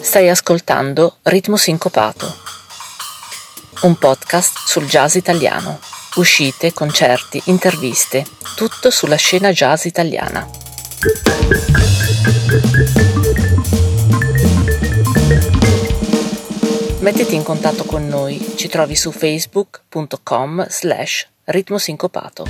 Stai 0.00 0.28
ascoltando 0.30 1.18
Ritmo 1.22 1.56
Sincopato, 1.56 2.34
un 3.82 3.96
podcast 3.96 4.66
sul 4.66 4.86
jazz 4.86 5.14
italiano. 5.14 5.78
Uscite, 6.16 6.72
concerti, 6.72 7.42
interviste, 7.44 8.24
tutto 8.56 8.90
sulla 8.90 9.16
scena 9.16 9.50
jazz 9.52 9.84
italiana. 9.84 10.48
Mettiti 17.06 17.36
in 17.36 17.44
contatto 17.44 17.84
con 17.84 18.08
noi, 18.08 18.54
ci 18.56 18.66
trovi 18.66 18.96
su 18.96 19.12
facebook.com 19.12 20.66
slash 20.68 21.28
ritmosincopato. 21.44 22.44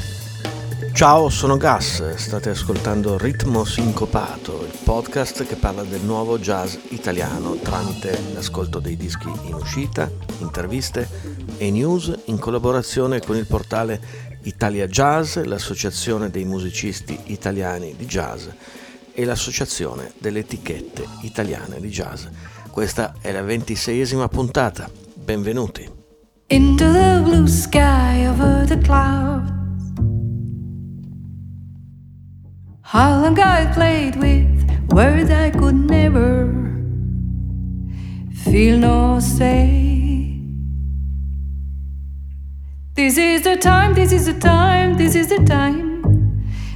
Ciao, 0.94 1.28
sono 1.28 1.58
Gas, 1.58 2.14
state 2.14 2.48
ascoltando 2.48 3.18
Ritmo 3.18 3.66
Sincopato, 3.66 4.64
il 4.64 4.78
podcast 4.82 5.44
che 5.44 5.56
parla 5.56 5.82
del 5.82 6.00
nuovo 6.00 6.38
jazz 6.38 6.74
italiano 6.88 7.56
tramite 7.56 8.18
l'ascolto 8.32 8.78
dei 8.78 8.96
dischi 8.96 9.30
in 9.44 9.52
uscita, 9.52 10.10
interviste 10.38 11.06
e 11.58 11.70
news 11.70 12.20
in 12.24 12.38
collaborazione 12.38 13.20
con 13.20 13.36
il 13.36 13.46
portale 13.46 14.00
Italia 14.44 14.86
Jazz, 14.86 15.36
l'associazione 15.36 16.30
dei 16.30 16.46
musicisti 16.46 17.24
italiani 17.24 17.94
di 17.94 18.06
jazz 18.06 18.46
e 19.12 19.24
l'associazione 19.26 20.12
delle 20.16 20.38
etichette 20.38 21.06
italiane 21.20 21.78
di 21.78 21.90
jazz. 21.90 22.24
Questa 22.76 23.14
è 23.22 23.32
la 23.32 23.40
ventiseiesima 23.40 24.28
puntata, 24.28 24.86
benvenuti. 25.14 25.90
Into 26.48 26.92
the 26.92 27.22
blue 27.24 27.48
sky 27.48 28.26
over 28.26 28.66
the 28.66 28.76
clouds 28.76 29.50
How 32.82 33.22
long 33.22 33.38
I 33.38 33.66
played 33.72 34.16
with 34.16 34.92
words 34.92 35.30
I 35.30 35.52
could 35.52 35.88
never 35.88 36.52
feel 38.44 38.76
nor 38.76 39.22
say. 39.22 40.38
This 42.92 43.16
is 43.16 43.40
the 43.40 43.56
time, 43.56 43.94
this 43.94 44.12
is 44.12 44.26
the 44.26 44.36
time, 44.38 44.98
this 44.98 45.14
is 45.14 45.28
the 45.28 45.42
time. 45.46 46.02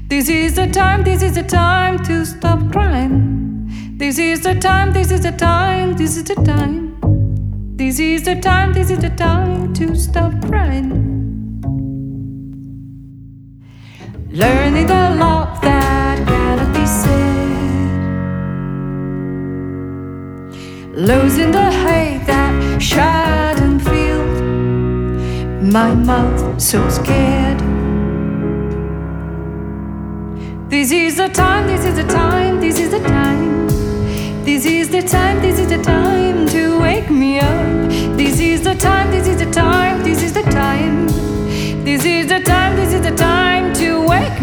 This 0.08 0.30
is 0.30 0.54
the 0.54 0.66
time, 0.66 1.04
this 1.04 1.22
is 1.22 1.34
the 1.34 1.42
time 1.42 2.02
to 2.04 2.24
stop 2.24 2.72
crying. 2.72 3.49
This 4.00 4.18
is 4.18 4.40
the 4.40 4.54
time, 4.54 4.94
this 4.94 5.10
is 5.10 5.20
the 5.20 5.30
time, 5.30 5.94
this 5.94 6.16
is 6.16 6.24
the 6.24 6.34
time. 6.34 6.96
This 7.76 7.98
is 8.00 8.22
the 8.22 8.34
time, 8.34 8.72
this 8.72 8.90
is 8.90 8.98
the 8.98 9.10
time 9.10 9.74
to 9.74 9.94
stop 9.94 10.32
crying. 10.46 10.88
Learning 14.30 14.86
the 14.86 15.16
love 15.20 15.60
that 15.60 16.26
cannot 16.26 16.72
be 16.72 16.86
said. 16.86 17.44
Losing 20.96 21.50
the 21.50 21.70
hate 21.70 22.24
that 22.26 22.80
shouldn't 22.80 23.82
feel. 23.82 24.24
My 25.60 25.94
mouth 25.94 26.58
so 26.58 26.88
scared. 26.88 27.60
This 30.70 30.90
is 30.90 31.18
the 31.18 31.28
time, 31.28 31.66
this 31.66 31.84
is 31.84 31.96
the 31.96 32.04
time, 32.10 32.60
this 32.60 32.78
is 32.78 32.90
the 32.92 33.00
time. 33.00 33.69
This 34.42 34.64
is 34.64 34.88
the 34.88 35.02
time, 35.02 35.42
this 35.42 35.58
is 35.58 35.68
the 35.68 35.82
time 35.82 36.48
to 36.48 36.80
wake 36.80 37.10
me 37.10 37.38
up. 37.38 37.90
This 38.16 38.40
is 38.40 38.62
the 38.62 38.74
time, 38.74 39.10
this 39.10 39.28
is 39.28 39.38
the 39.38 39.50
time, 39.50 40.02
this 40.02 40.22
is 40.22 40.32
the 40.32 40.42
time. 40.42 41.06
This 41.84 42.06
is 42.06 42.26
the 42.26 42.40
time, 42.40 42.74
this 42.74 42.94
is 42.94 43.02
the 43.02 43.14
time 43.14 43.74
to 43.74 44.06
wake 44.08 44.39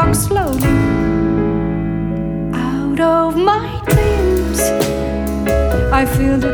walk 0.00 0.14
slowly. 0.14 0.74
Out 2.54 3.00
of 3.00 3.36
my 3.36 3.68
dreams, 3.90 4.60
I 6.00 6.06
feel 6.16 6.38
the 6.38 6.49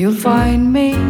you'll 0.00 0.14
find 0.14 0.72
me. 0.72 1.09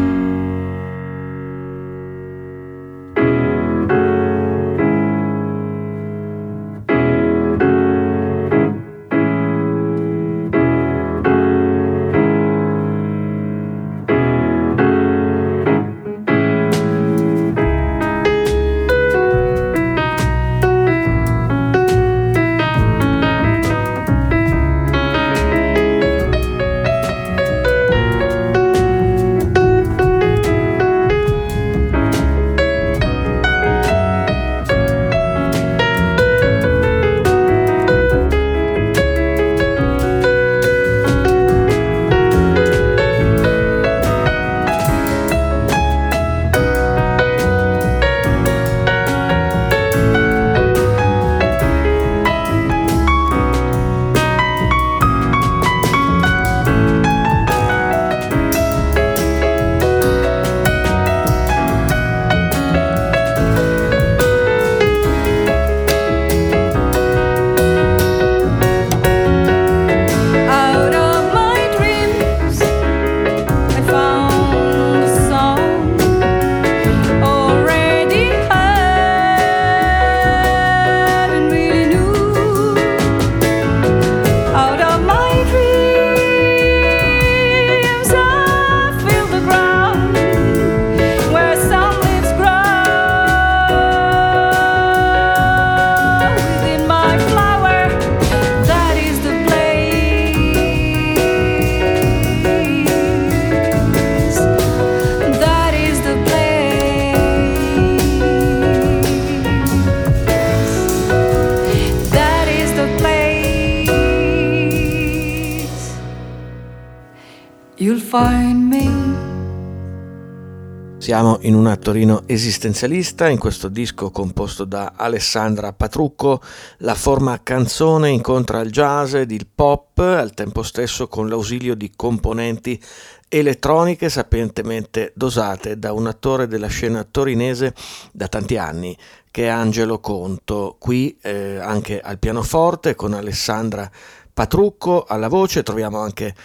Torino 121.91 122.23
esistenzialista, 122.27 123.29
in 123.29 123.39
questo 123.41 123.67
disco 123.67 124.13
composto 124.13 124.65
da 124.65 124.93
Alessandra 124.95 125.73
Patrucco, 125.73 126.41
la 126.79 126.95
forma 126.95 127.43
canzone 127.43 128.11
incontra 128.11 128.61
il 128.61 128.71
jazz 128.71 129.15
ed 129.15 129.33
il 129.33 129.49
pop, 129.53 129.99
al 129.99 130.33
tempo 130.33 130.63
stesso 130.63 131.09
con 131.09 131.29
l'ausilio 131.29 131.75
di 131.75 131.91
componenti 131.97 132.81
elettroniche 133.29 134.09
sapientemente 134.09 135.11
dosate 135.17 135.81
da 135.81 135.93
un 135.93 136.07
attore 136.07 136.47
della 136.47 136.69
scena 136.69 137.03
torinese 137.03 137.75
da 138.13 138.29
tanti 138.29 138.57
anni, 138.57 138.97
che 139.33 139.47
è 139.47 139.49
Angelo 139.49 139.99
Conto, 139.99 140.77
qui 140.79 141.19
eh, 141.21 141.57
anche 141.57 142.01
al 142.01 142.21
pianoforte 142.21 142.95
con 142.95 143.15
Alessandra 143.15 143.91
Patrucco 144.33 145.07
alla 145.09 145.29
voce, 145.29 145.65
troviamo 145.65 145.99
anche 145.99 146.37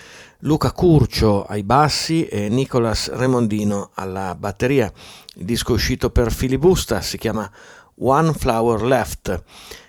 Luca 0.46 0.72
Curcio 0.72 1.44
ai 1.44 1.64
bassi 1.64 2.28
e 2.28 2.50
Nicolas 2.50 3.12
Remondino 3.12 3.90
alla 3.96 4.36
batteria. 4.36 4.92
Il 5.36 5.46
disco 5.46 5.74
uscito 5.74 6.12
per 6.12 6.32
Filibusta 6.32 7.02
si 7.02 7.18
chiama 7.18 7.50
One 8.00 8.32
Flower 8.34 8.84
Left. 8.84 9.44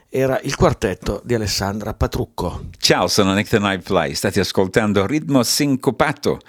Era 0.09 0.41
il 0.43 0.57
quartetto 0.57 1.21
di 1.25 1.35
Alessandra 1.35 1.93
Patrucco. 1.93 2.69
Ciao, 2.79 3.07
sono 3.07 3.35
Nick 3.35 3.51
the 3.51 3.59
Nightfly, 3.59 4.15
state 4.15 4.41
ascoltando 4.41 5.05
Ritmo 5.05 5.43
Sincopato. 5.43 6.41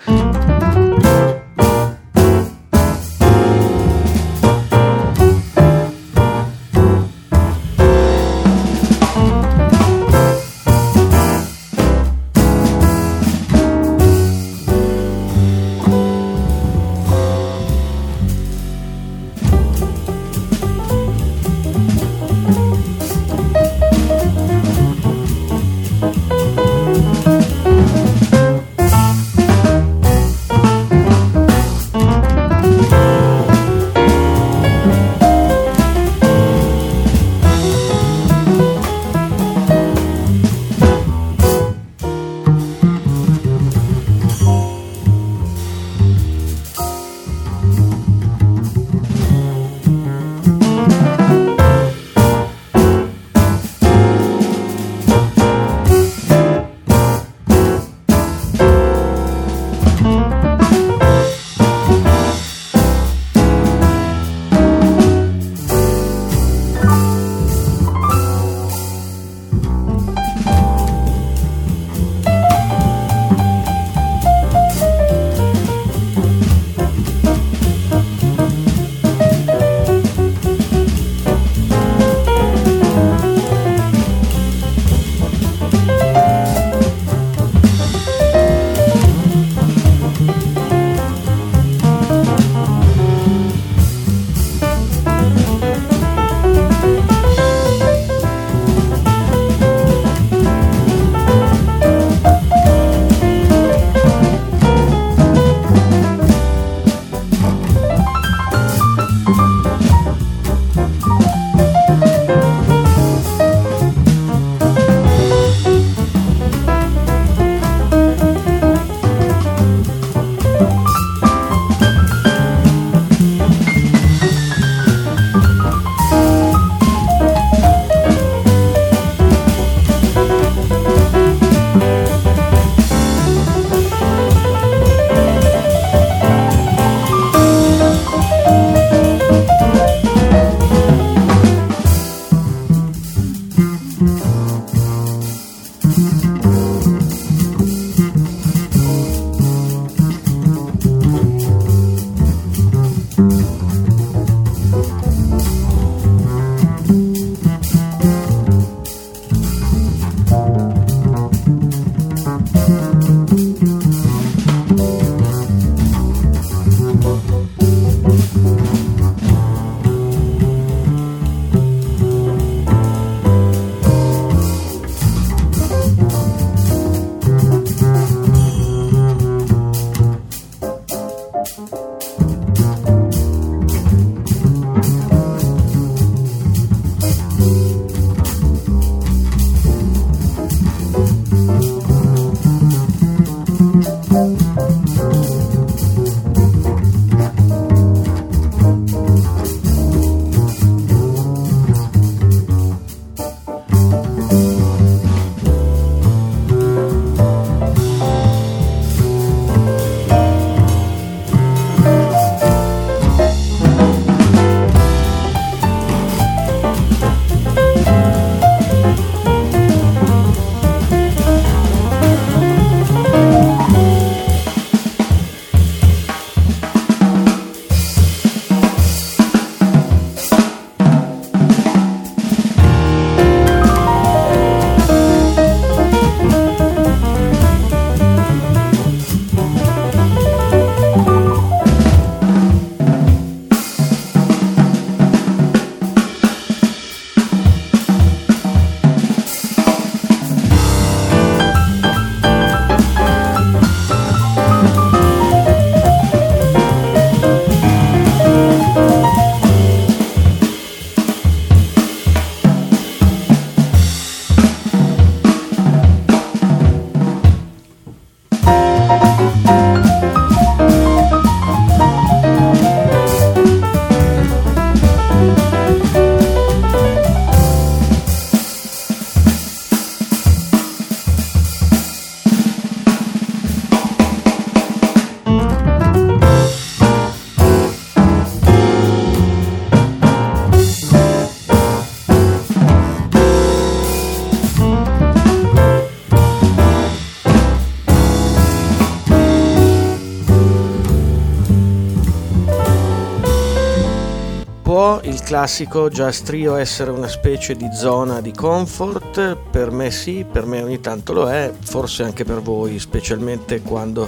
Classico 305.27 305.89
jazz 305.89 306.21
trio 306.21 306.55
essere 306.55 306.89
una 306.89 307.09
specie 307.09 307.53
di 307.55 307.67
zona 307.73 308.21
di 308.21 308.31
comfort? 308.31 309.35
Per 309.51 309.71
me 309.71 309.91
sì, 309.91 310.25
per 310.29 310.45
me 310.45 310.63
ogni 310.63 310.79
tanto 310.79 311.11
lo 311.11 311.29
è, 311.29 311.51
forse 311.59 312.03
anche 312.03 312.23
per 312.23 312.39
voi, 312.39 312.79
specialmente 312.79 313.61
quando 313.61 314.07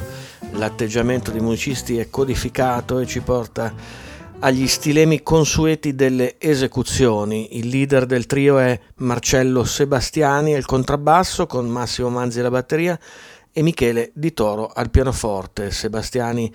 l'atteggiamento 0.53 1.29
dei 1.29 1.41
musicisti 1.41 1.97
è 1.97 2.09
codificato 2.09 2.99
e 2.99 3.05
ci 3.05 3.19
porta 3.19 3.73
agli 4.39 4.65
stilemi 4.65 5.21
consueti 5.21 5.93
delle 5.93 6.35
esecuzioni. 6.39 7.57
Il 7.57 7.67
leader 7.67 8.05
del 8.05 8.25
trio 8.25 8.57
è 8.57 8.79
Marcello 8.99 9.65
Sebastiani 9.65 10.55
al 10.55 10.65
contrabbasso 10.65 11.47
con 11.47 11.67
Massimo 11.67 12.07
Manzi 12.07 12.39
alla 12.39 12.49
batteria 12.49 12.97
e 13.51 13.61
Michele 13.61 14.11
Di 14.13 14.31
Toro 14.31 14.71
al 14.73 14.89
pianoforte. 14.89 15.69
Sebastiani 15.69 16.49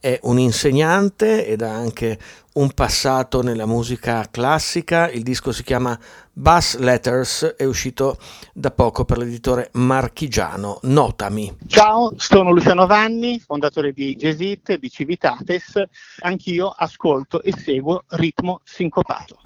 è 0.00 0.18
un 0.22 0.38
insegnante 0.38 1.46
ed 1.46 1.62
ha 1.62 1.72
anche 1.72 2.18
un 2.54 2.72
passato 2.72 3.42
nella 3.42 3.66
musica 3.66 4.26
classica. 4.30 5.08
Il 5.08 5.22
disco 5.22 5.52
si 5.52 5.62
chiama 5.62 5.98
Bass 6.32 6.76
Letters, 6.76 7.54
è 7.56 7.64
uscito 7.64 8.16
da 8.52 8.70
poco 8.70 9.04
per 9.04 9.18
l'editore 9.18 9.70
marchigiano. 9.74 10.78
Notami. 10.82 11.56
Ciao, 11.66 12.12
sono 12.16 12.50
Luciano 12.52 12.86
Vanni, 12.86 13.38
fondatore 13.40 13.92
di 13.92 14.16
Gesit 14.16 14.76
di 14.78 14.90
Civitates. 14.90 15.82
Anch'io 16.20 16.68
ascolto 16.68 17.42
e 17.42 17.52
seguo 17.52 18.04
ritmo 18.08 18.60
sincopato. 18.64 19.38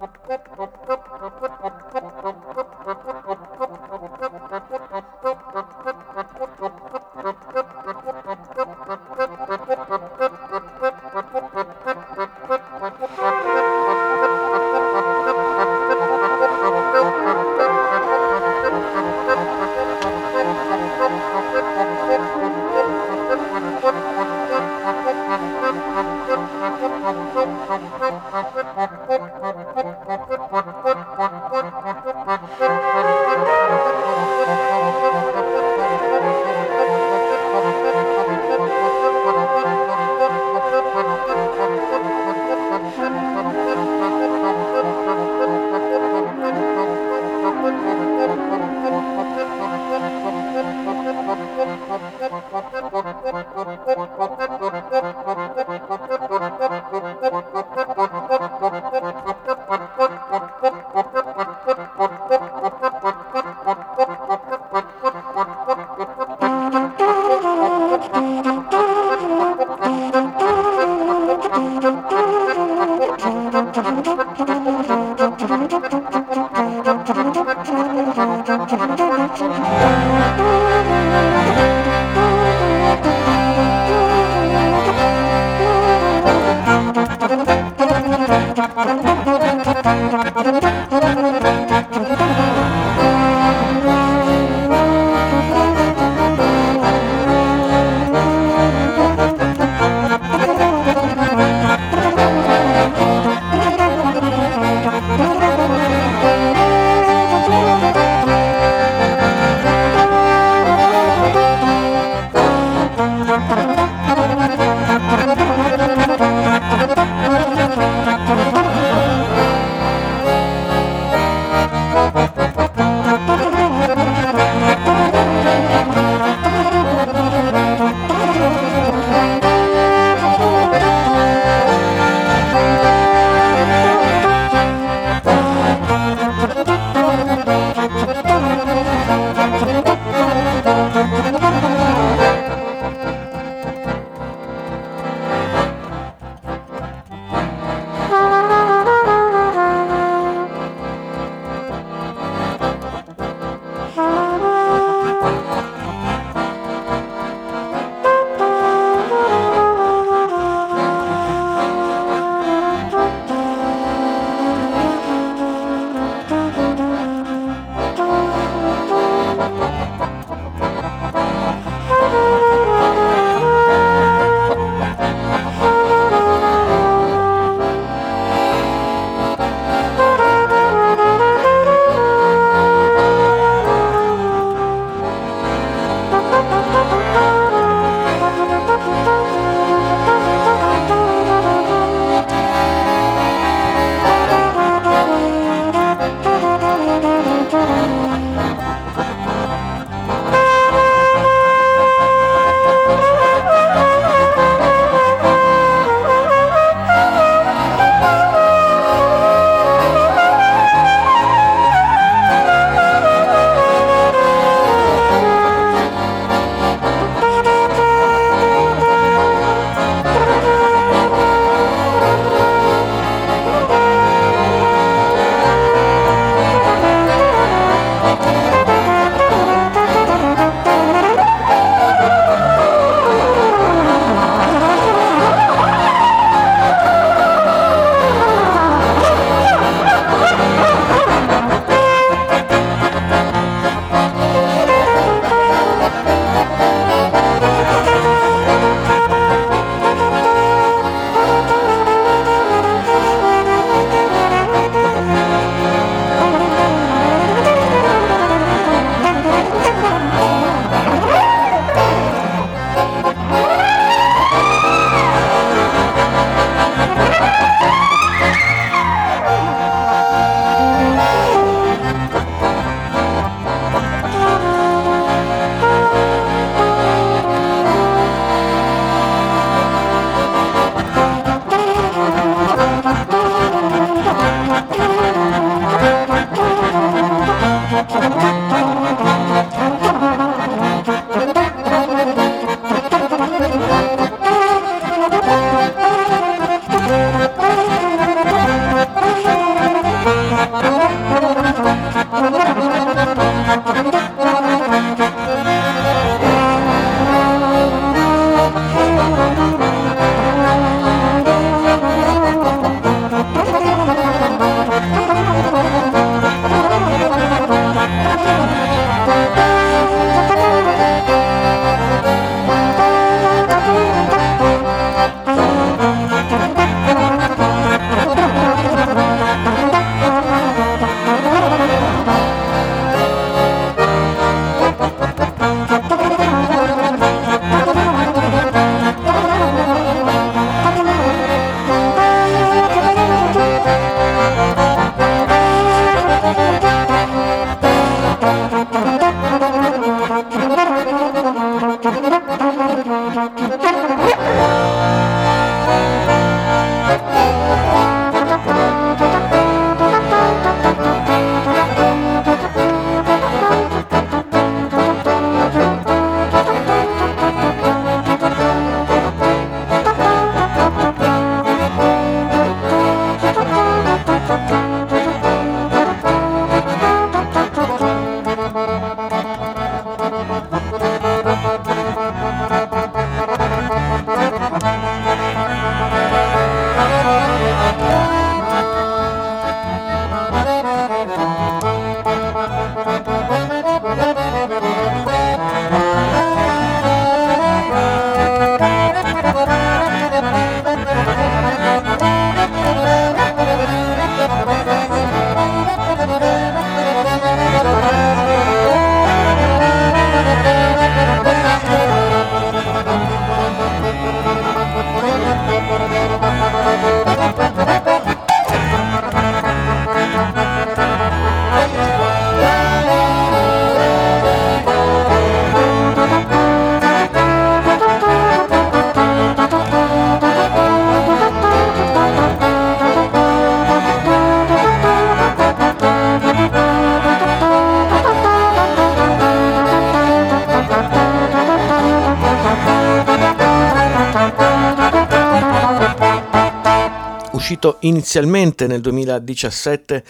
Uscito 447.42 447.78
inizialmente 447.81 448.68
nel 448.68 448.81
2017 448.81 450.05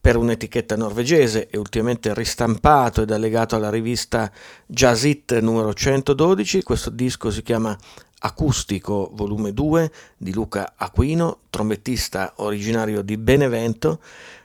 per 0.00 0.16
un'etichetta 0.16 0.74
norvegese 0.74 1.46
e 1.48 1.56
ultimamente 1.56 2.12
ristampato 2.12 3.02
ed 3.02 3.12
allegato 3.12 3.54
alla 3.54 3.70
rivista 3.70 4.28
Jazz 4.66 5.04
It 5.04 5.38
numero 5.38 5.72
112. 5.72 6.64
Questo 6.64 6.90
disco 6.90 7.30
si 7.30 7.42
chiama 7.42 7.78
Acustico 8.18 9.10
volume 9.14 9.52
2 9.52 9.92
di 10.16 10.32
Luca 10.32 10.72
Aquino, 10.76 11.42
trombettista 11.50 12.32
originario 12.38 13.02
di 13.02 13.16
Benevento 13.16 14.00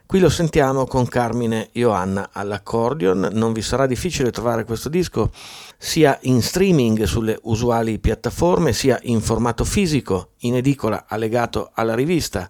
Qui 0.07 0.19
lo 0.19 0.29
sentiamo 0.29 0.85
con 0.85 1.05
Carmine 1.05 1.67
Ioanna 1.73 2.29
all'accordion. 2.31 3.27
Non 3.33 3.51
vi 3.51 3.61
sarà 3.61 3.85
difficile 3.85 4.31
trovare 4.31 4.63
questo 4.63 4.87
disco 4.87 5.31
sia 5.77 6.17
in 6.21 6.41
streaming 6.41 7.03
sulle 7.03 7.37
usuali 7.43 7.99
piattaforme, 7.99 8.71
sia 8.71 8.97
in 9.03 9.19
formato 9.19 9.65
fisico, 9.65 10.29
in 10.39 10.55
edicola 10.55 11.07
allegato 11.09 11.71
alla 11.73 11.93
rivista, 11.93 12.49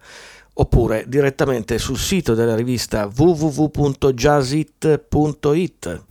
oppure 0.54 1.06
direttamente 1.08 1.80
sul 1.80 1.98
sito 1.98 2.36
della 2.36 2.54
rivista 2.54 3.10
www.jazzit.it. 3.12 6.04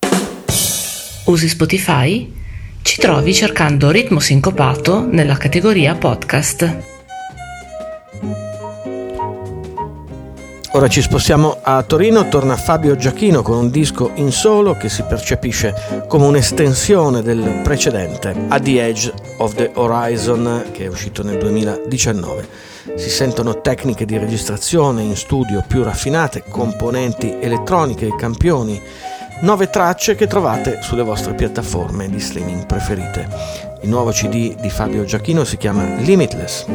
Usi 1.27 1.49
Spotify? 1.49 2.35
Ci 2.83 3.01
trovi 3.01 3.33
cercando 3.33 3.93
Ritmo 3.93 4.19
Sincopato 4.19 5.07
nella 5.07 5.37
categoria 5.37 5.95
podcast. 5.95 6.96
Ora 10.77 10.89
ci 10.89 11.01
spostiamo 11.01 11.57
a 11.63 11.83
Torino, 11.85 12.29
torna 12.29 12.55
Fabio 12.55 12.97
Giacchino 12.97 13.41
con 13.41 13.57
un 13.57 13.71
disco 13.71 14.11
in 14.17 14.31
solo 14.31 14.77
che 14.77 14.91
si 14.91 15.03
percepisce 15.05 16.05
come 16.07 16.27
un'estensione 16.27 17.23
del 17.23 17.61
precedente, 17.63 18.35
At 18.49 18.63
the 18.63 18.87
Edge 18.87 19.11
of 19.39 19.55
the 19.55 19.71
Horizon, 19.73 20.67
che 20.73 20.85
è 20.85 20.89
uscito 20.89 21.23
nel 21.23 21.39
2019. 21.39 22.47
Si 22.95 23.09
sentono 23.09 23.63
tecniche 23.63 24.05
di 24.05 24.19
registrazione 24.19 25.01
in 25.01 25.17
studio 25.17 25.65
più 25.67 25.83
raffinate, 25.83 26.45
componenti 26.47 27.39
elettroniche 27.41 28.09
e 28.09 28.15
campioni, 28.15 28.79
nuove 29.41 29.71
tracce 29.71 30.15
che 30.15 30.27
trovate 30.27 30.81
sulle 30.83 31.03
vostre 31.03 31.33
piattaforme 31.33 32.11
di 32.11 32.21
streaming 32.21 32.67
preferite. 32.67 33.66
Il 33.87 33.93
nuovo 33.93 34.11
CD 34.11 34.59
di 34.59 34.69
Fabio 34.69 35.05
Giacchino 35.05 35.45
si 35.45 35.57
chiama 35.57 35.85
Limitless 35.99 36.67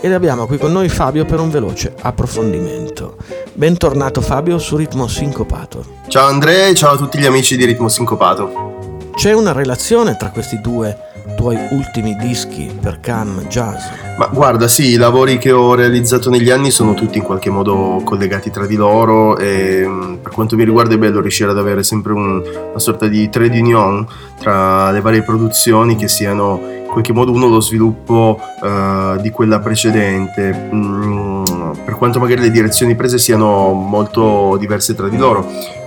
ed 0.00 0.10
abbiamo 0.10 0.46
qui 0.46 0.56
con 0.56 0.72
noi 0.72 0.88
Fabio 0.88 1.26
per 1.26 1.38
un 1.38 1.50
veloce 1.50 1.94
approfondimento. 2.00 3.16
Bentornato 3.52 4.22
Fabio 4.22 4.56
su 4.56 4.74
Ritmo 4.74 5.06
Sincopato. 5.06 5.84
Ciao 6.08 6.28
Andrea 6.28 6.68
e 6.68 6.74
ciao 6.74 6.94
a 6.94 6.96
tutti 6.96 7.18
gli 7.18 7.26
amici 7.26 7.58
di 7.58 7.66
Ritmo 7.66 7.90
Sincopato. 7.90 9.10
C'è 9.14 9.34
una 9.34 9.52
relazione 9.52 10.16
tra 10.16 10.30
questi 10.30 10.58
due 10.62 10.96
tuoi 11.34 11.58
ultimi 11.70 12.14
dischi 12.16 12.70
per 12.80 13.00
Cam 13.00 13.46
Jazz? 13.48 13.82
Ma 14.18 14.28
guarda, 14.32 14.68
sì, 14.68 14.92
i 14.92 14.96
lavori 14.96 15.38
che 15.38 15.52
ho 15.52 15.74
realizzato 15.74 16.30
negli 16.30 16.50
anni 16.50 16.70
sono 16.70 16.94
tutti 16.94 17.18
in 17.18 17.24
qualche 17.24 17.50
modo 17.50 18.00
collegati 18.04 18.50
tra 18.50 18.66
di 18.66 18.76
loro 18.76 19.36
e 19.36 19.84
mm, 19.86 20.14
per 20.16 20.32
quanto 20.32 20.56
mi 20.56 20.64
riguarda 20.64 20.94
è 20.94 20.98
bello 20.98 21.20
riuscire 21.20 21.50
ad 21.50 21.58
avere 21.58 21.82
sempre 21.82 22.12
un, 22.12 22.42
una 22.70 22.78
sorta 22.78 23.08
di 23.08 23.28
trade 23.28 23.58
union 23.58 24.06
tra 24.38 24.90
le 24.90 25.00
varie 25.00 25.22
produzioni 25.22 25.96
che 25.96 26.08
siano 26.08 26.60
in 26.86 26.86
qualche 26.86 27.12
modo 27.12 27.32
uno 27.32 27.48
lo 27.48 27.60
sviluppo 27.60 28.40
uh, 28.62 29.20
di 29.20 29.30
quella 29.30 29.58
precedente. 29.60 30.70
Mm, 30.72 31.44
per 31.84 31.96
quanto 31.96 32.18
magari 32.18 32.40
le 32.40 32.50
direzioni 32.50 32.94
prese 32.94 33.18
siano 33.18 33.72
molto 33.72 34.56
diverse 34.58 34.94
tra 34.94 35.08
di 35.08 35.16
loro 35.18 35.46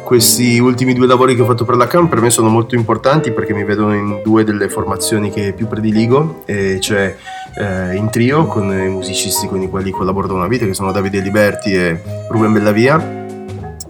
questi 0.09 0.57
ultimi 0.57 0.95
due 0.95 1.05
lavori 1.05 1.35
che 1.35 1.43
ho 1.43 1.45
fatto 1.45 1.65
per 1.65 1.75
la 1.75 1.85
CAM 1.85 2.07
per 2.07 2.19
me 2.19 2.31
sono 2.31 2.49
molto 2.49 2.73
importanti 2.73 3.31
perché 3.31 3.53
mi 3.53 3.63
vedono 3.63 3.93
in 3.93 4.21
due 4.23 4.43
delle 4.43 4.67
formazioni 4.67 5.29
che 5.29 5.53
più 5.53 5.67
prediligo, 5.67 6.45
cioè 6.79 7.15
eh, 7.55 7.95
in 7.95 8.09
trio 8.09 8.47
con 8.47 8.71
i 8.71 8.89
musicisti 8.89 9.45
con 9.47 9.61
i 9.61 9.69
quali 9.69 9.91
collaboro 9.91 10.25
da 10.25 10.33
una 10.33 10.47
vita 10.47 10.65
che 10.65 10.73
sono 10.73 10.91
Davide 10.91 11.19
Liberti 11.19 11.75
e 11.75 12.01
Ruben 12.27 12.51
Bellavia 12.51 13.27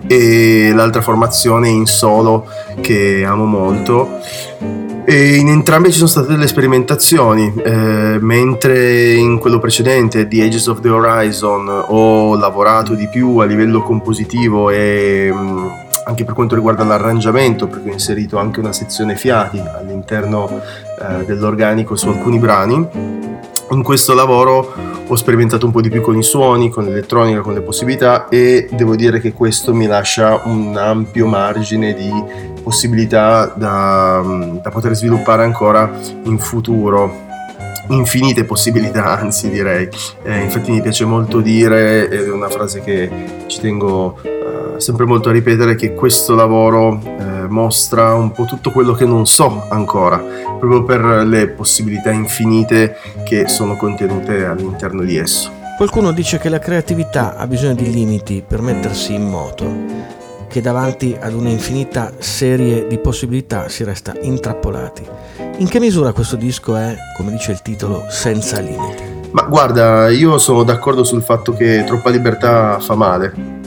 e 0.08 0.74
l'altra 0.74 1.02
formazione 1.02 1.70
in 1.70 1.86
solo 1.86 2.46
che 2.82 3.24
amo 3.24 3.46
molto. 3.46 4.20
E 5.06 5.38
in 5.38 5.48
entrambe 5.48 5.90
ci 5.90 5.96
sono 5.96 6.10
state 6.10 6.28
delle 6.28 6.48
sperimentazioni, 6.48 7.54
eh, 7.64 8.18
mentre 8.20 9.14
in 9.14 9.40
quello 9.40 9.58
precedente, 9.58 10.28
The 10.28 10.44
Ages 10.44 10.68
of 10.68 10.82
the 10.82 10.90
Horizon, 10.90 11.86
ho 11.88 12.36
lavorato 12.36 12.94
di 12.94 13.08
più 13.08 13.38
a 13.38 13.46
livello 13.46 13.82
compositivo 13.82 14.70
e 14.70 15.32
mh, 15.34 15.38
mm, 15.38 15.68
anche 16.10 16.26
per 16.26 16.34
quanto 16.34 16.56
riguarda 16.56 16.84
l'arrangiamento, 16.84 17.68
perché 17.68 17.90
ho 17.90 17.94
inserito 17.94 18.40
anche 18.40 18.60
una 18.60 18.74
sezione 18.74 19.16
fiati 19.16 19.60
all'interno 19.60 20.50
eh, 20.50 21.24
dell'organico 21.26 21.96
su 21.96 22.10
alcuni 22.10 22.40
brani. 22.40 22.88
In 23.72 23.84
questo 23.84 24.16
lavoro 24.16 24.74
ho 25.06 25.16
sperimentato 25.16 25.68
un 25.68 25.72
po' 25.72 25.82
di 25.82 25.90
più 25.90 26.02
con 26.02 26.18
i 26.18 26.24
suoni, 26.24 26.72
con 26.72 26.84
l'elettronica, 26.84 27.42
con 27.42 27.54
le 27.54 27.62
possibilità 27.62 28.28
e 28.28 28.68
devo 28.72 28.96
dire 28.96 29.20
che 29.20 29.32
questo 29.32 29.76
mi 29.76 29.86
lascia 29.86 30.42
un 30.46 30.76
ampio 30.76 31.28
margine 31.28 31.94
di 31.94 32.12
possibilità 32.64 33.54
da, 33.56 34.24
da 34.62 34.70
poter 34.72 34.96
sviluppare 34.96 35.44
ancora 35.44 35.92
in 36.24 36.40
futuro 36.40 37.28
infinite 37.90 38.44
possibilità, 38.44 39.18
anzi 39.20 39.50
direi. 39.50 39.88
Eh, 40.24 40.42
infatti 40.42 40.72
mi 40.72 40.82
piace 40.82 41.06
molto 41.06 41.40
dire, 41.42 42.10
ed 42.10 42.28
è 42.28 42.32
una 42.32 42.50
frase 42.50 42.82
che 42.82 43.10
ci 43.48 43.60
tengo 43.60 44.18
sempre 44.80 45.06
molto 45.06 45.30
a 45.30 45.32
ripetere 45.32 45.76
che 45.76 45.94
questo 45.94 46.36
lavoro 46.36 47.00
eh, 47.04 47.48
mostra 47.48 48.14
un 48.16 48.32
po' 48.32 48.46
tutto 48.46 48.72
quello 48.72 48.94
che 48.94 49.06
non 49.06 49.26
so 49.26 49.66
ancora, 49.70 50.18
proprio 50.18 50.84
per 50.84 51.02
le 51.26 51.50
possibilità 51.50 52.12
infinite 52.12 52.98
che 53.24 53.48
sono 53.48 53.76
contenute 53.76 54.46
all'interno 54.46 55.04
di 55.04 55.18
esso. 55.18 55.52
Qualcuno 55.78 56.12
dice 56.12 56.40
che 56.40 56.50
la 56.50 56.60
creatività 56.60 57.38
ha 57.38 57.48
bisogno 57.48 57.76
di 57.76 57.90
limiti 57.90 58.44
per 58.46 58.62
mettersi 58.62 59.14
in 59.14 59.24
moto, 59.24 59.66
che 60.50 60.60
davanti 60.60 61.16
ad 61.18 61.34
un'infinita 61.34 62.12
serie 62.18 62.88
di 62.88 62.98
possibilità 62.98 63.70
si 63.70 63.86
resta 63.86 64.14
intrappolati. 64.20 65.06
In 65.60 65.70
che 65.70 65.80
misura 65.80 66.12
questo 66.12 66.36
disco 66.36 66.76
è, 66.76 66.96
come 67.16 67.32
dice 67.32 67.52
il 67.52 67.62
titolo, 67.62 68.06
senza 68.10 68.60
limiti? 68.60 69.04
Ma 69.32 69.44
guarda, 69.44 70.10
io 70.10 70.38
sono 70.38 70.64
d'accordo 70.64 71.04
sul 71.04 71.22
fatto 71.22 71.54
che 71.54 71.84
troppa 71.86 72.10
libertà 72.10 72.80
fa 72.80 72.96
male 72.96 73.60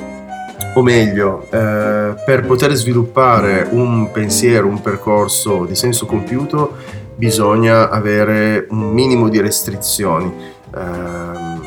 o 0.74 0.82
meglio, 0.82 1.46
eh, 1.50 2.14
per 2.24 2.44
poter 2.46 2.72
sviluppare 2.72 3.68
un 3.70 4.10
pensiero, 4.10 4.66
un 4.66 4.80
percorso 4.80 5.66
di 5.66 5.74
senso 5.74 6.06
compiuto, 6.06 6.76
bisogna 7.14 7.90
avere 7.90 8.66
un 8.70 8.90
minimo 8.90 9.28
di 9.28 9.40
restrizioni, 9.40 10.32
ehm, 10.74 11.60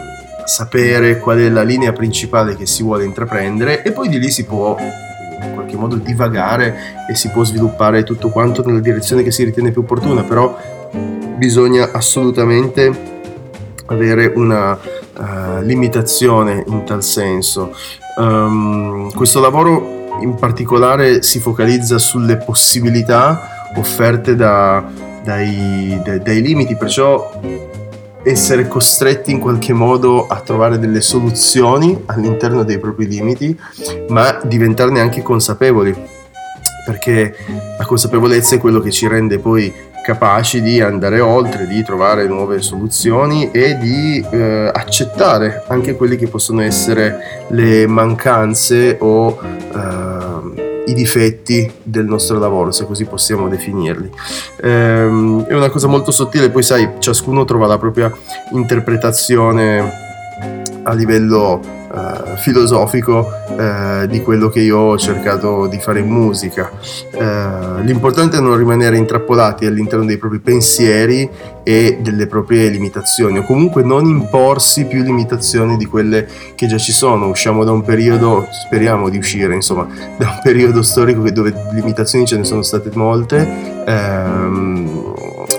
sapere 0.45 1.19
qual 1.19 1.37
è 1.37 1.49
la 1.49 1.61
linea 1.61 1.91
principale 1.91 2.55
che 2.55 2.65
si 2.65 2.81
vuole 2.81 3.03
intraprendere 3.03 3.83
e 3.83 3.91
poi 3.91 4.09
di 4.09 4.19
lì 4.19 4.31
si 4.31 4.43
può 4.45 4.75
in 5.41 5.53
qualche 5.53 5.75
modo 5.75 5.95
divagare 5.95 6.75
e 7.09 7.15
si 7.15 7.29
può 7.29 7.43
sviluppare 7.43 8.03
tutto 8.03 8.29
quanto 8.29 8.65
nella 8.65 8.79
direzione 8.79 9.23
che 9.23 9.31
si 9.31 9.43
ritiene 9.43 9.71
più 9.71 9.81
opportuna, 9.81 10.23
però 10.23 10.57
bisogna 11.35 11.91
assolutamente 11.91 13.13
avere 13.87 14.31
una 14.35 14.73
uh, 14.73 15.61
limitazione 15.61 16.63
in 16.67 16.83
tal 16.85 17.03
senso. 17.03 17.75
Um, 18.17 19.11
questo 19.13 19.39
lavoro 19.39 20.17
in 20.21 20.35
particolare 20.35 21.21
si 21.21 21.39
focalizza 21.39 21.97
sulle 21.97 22.37
possibilità 22.37 23.69
offerte 23.75 24.35
da, 24.35 24.83
dai, 25.23 25.99
dai, 26.03 26.21
dai 26.21 26.41
limiti, 26.41 26.75
perciò 26.75 27.39
essere 28.25 28.67
costretti 28.67 29.31
in 29.31 29.39
qualche 29.39 29.71
modo 29.71 30.25
a 30.25 30.39
trovare 30.39 30.79
delle 30.79 30.99
soluzioni 30.99 32.01
all'interno 32.07 32.63
dei 32.63 32.79
propri 32.79 33.07
limiti, 33.07 33.57
ma 34.09 34.39
diventarne 34.43 34.99
anche 34.99 35.21
consapevoli, 35.21 35.95
perché 36.85 37.35
la 37.77 37.85
consapevolezza 37.85 38.55
è 38.55 38.59
quello 38.59 38.79
che 38.79 38.89
ci 38.89 39.07
rende 39.07 39.37
poi 39.37 39.71
capaci 40.03 40.61
di 40.61 40.81
andare 40.81 41.19
oltre, 41.19 41.67
di 41.67 41.83
trovare 41.83 42.27
nuove 42.27 42.61
soluzioni 42.61 43.51
e 43.51 43.77
di 43.77 44.23
eh, 44.31 44.71
accettare 44.73 45.63
anche 45.67 45.95
quelle 45.95 46.15
che 46.15 46.27
possono 46.27 46.61
essere 46.61 47.45
le 47.49 47.87
mancanze 47.87 48.97
o 48.99 49.39
eh, 49.41 50.64
i 50.85 50.93
difetti 50.93 51.71
del 51.81 52.05
nostro 52.05 52.37
lavoro, 52.39 52.71
se 52.71 52.85
così 52.85 53.05
possiamo 53.05 53.47
definirli. 53.47 54.09
Ehm, 54.61 55.45
è 55.45 55.53
una 55.53 55.69
cosa 55.69 55.87
molto 55.87 56.11
sottile, 56.11 56.49
poi 56.49 56.63
sai, 56.63 56.89
ciascuno 56.99 57.45
trova 57.45 57.67
la 57.67 57.77
propria 57.77 58.11
interpretazione 58.51 60.04
a 60.87 60.93
livello 60.93 61.59
uh, 61.91 62.35
filosofico 62.37 63.27
uh, 63.47 64.05
di 64.05 64.21
quello 64.21 64.49
che 64.49 64.59
io 64.59 64.77
ho 64.77 64.97
cercato 64.97 65.65
di 65.65 65.79
fare 65.79 65.99
in 65.99 66.07
musica. 66.07 66.69
Uh, 67.11 67.81
l'importante 67.81 68.37
è 68.37 68.39
non 68.39 68.55
rimanere 68.55 68.95
intrappolati 68.97 69.65
all'interno 69.65 70.05
dei 70.05 70.17
propri 70.17 70.39
pensieri 70.39 71.27
e 71.63 71.97
delle 72.01 72.27
proprie 72.27 72.69
limitazioni, 72.69 73.39
o 73.39 73.43
comunque 73.43 73.81
non 73.81 74.05
imporsi 74.05 74.85
più 74.85 75.01
limitazioni 75.01 75.75
di 75.75 75.85
quelle 75.85 76.27
che 76.53 76.67
già 76.67 76.77
ci 76.77 76.91
sono. 76.91 77.29
Usciamo 77.29 77.63
da 77.63 77.71
un 77.71 77.81
periodo, 77.81 78.47
speriamo 78.51 79.09
di 79.09 79.17
uscire, 79.17 79.55
insomma, 79.55 79.87
da 80.17 80.27
un 80.27 80.39
periodo 80.43 80.83
storico 80.83 81.27
dove 81.31 81.53
limitazioni 81.71 82.27
ce 82.27 82.37
ne 82.37 82.43
sono 82.43 82.61
state 82.61 82.91
molte. 82.93 83.83
Um, 83.87 85.13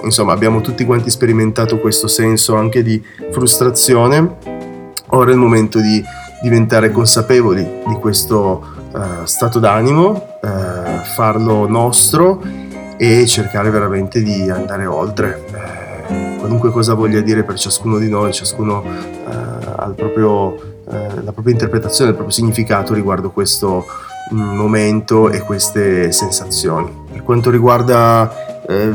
insomma, 0.05 0.33
abbiamo 0.33 0.61
tutti 0.61 0.85
quanti 0.85 1.11
sperimentato 1.11 1.81
questo 1.81 2.07
senso 2.07 2.55
anche 2.55 2.85
di 2.85 3.03
frustrazione 3.33 4.56
Ora 5.11 5.31
è 5.31 5.33
il 5.33 5.39
momento 5.39 5.81
di 5.81 6.05
diventare 6.43 6.91
consapevoli 6.91 7.63
di 7.87 7.95
questo 7.95 8.65
uh, 8.93 9.25
stato 9.25 9.59
d'animo, 9.59 10.39
uh, 10.43 10.49
farlo 11.15 11.69
nostro 11.69 12.43
e 12.97 13.27
cercare 13.27 13.71
veramente 13.71 14.23
di 14.23 14.51
andare 14.51 14.87
oltre. 14.87 15.45
Uh, 15.49 16.39
qualunque 16.39 16.71
cosa 16.71 16.95
voglia 16.95 17.21
dire 17.21 17.45
per 17.45 17.59
ciascuno 17.59 17.99
di 17.99 18.09
noi, 18.09 18.33
ciascuno 18.33 18.85
ha 19.79 19.93
proprio, 19.95 20.55
la 20.85 21.33
propria 21.33 21.53
interpretazione, 21.53 22.11
il 22.11 22.17
proprio 22.17 22.35
significato 22.35 22.95
riguardo 22.95 23.31
questo 23.31 23.85
mm, 24.33 24.55
momento 24.55 25.31
e 25.31 25.41
queste 25.41 26.13
sensazioni. 26.13 27.05
Per 27.11 27.23
quanto 27.25 27.51
riguarda 27.51 28.56
eh, 28.69 28.93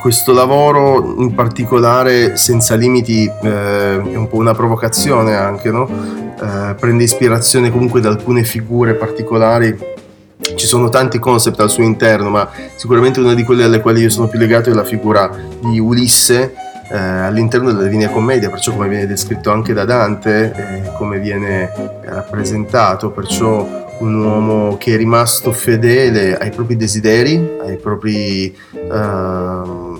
questo 0.00 0.32
lavoro 0.32 1.14
in 1.18 1.34
particolare 1.34 2.36
senza 2.36 2.74
limiti 2.74 3.24
eh, 3.24 4.02
è 4.02 4.16
un 4.16 4.28
po' 4.28 4.36
una 4.36 4.54
provocazione 4.54 5.34
anche, 5.34 5.70
no? 5.70 5.88
eh, 6.40 6.74
prende 6.74 7.04
ispirazione 7.04 7.70
comunque 7.70 8.00
da 8.00 8.08
alcune 8.08 8.44
figure 8.44 8.94
particolari 8.94 9.98
ci 10.54 10.66
sono 10.66 10.88
tanti 10.88 11.18
concept 11.18 11.60
al 11.60 11.70
suo 11.70 11.82
interno, 11.82 12.30
ma 12.30 12.48
sicuramente 12.76 13.20
una 13.20 13.34
di 13.34 13.44
quelle 13.44 13.64
alle 13.64 13.80
quali 13.80 14.00
io 14.00 14.08
sono 14.08 14.26
più 14.26 14.38
legato 14.38 14.70
è 14.70 14.72
la 14.72 14.84
figura 14.84 15.30
di 15.60 15.78
Ulisse 15.78 16.54
eh, 16.90 16.96
all'interno 16.98 17.72
della 17.72 17.84
Divina 17.84 18.08
Commedia, 18.08 18.50
perciò 18.50 18.72
come 18.72 18.88
viene 18.88 19.06
descritto 19.06 19.50
anche 19.50 19.72
da 19.72 19.84
Dante, 19.84 20.52
eh, 20.54 20.92
come 20.96 21.18
viene 21.18 21.72
rappresentato, 22.02 23.10
perciò 23.10 23.78
un 24.00 24.14
uomo 24.14 24.76
che 24.78 24.94
è 24.94 24.96
rimasto 24.96 25.52
fedele 25.52 26.36
ai 26.38 26.50
propri 26.50 26.76
desideri, 26.76 27.58
ai 27.60 27.76
propri, 27.76 28.56
uh, 28.72 29.98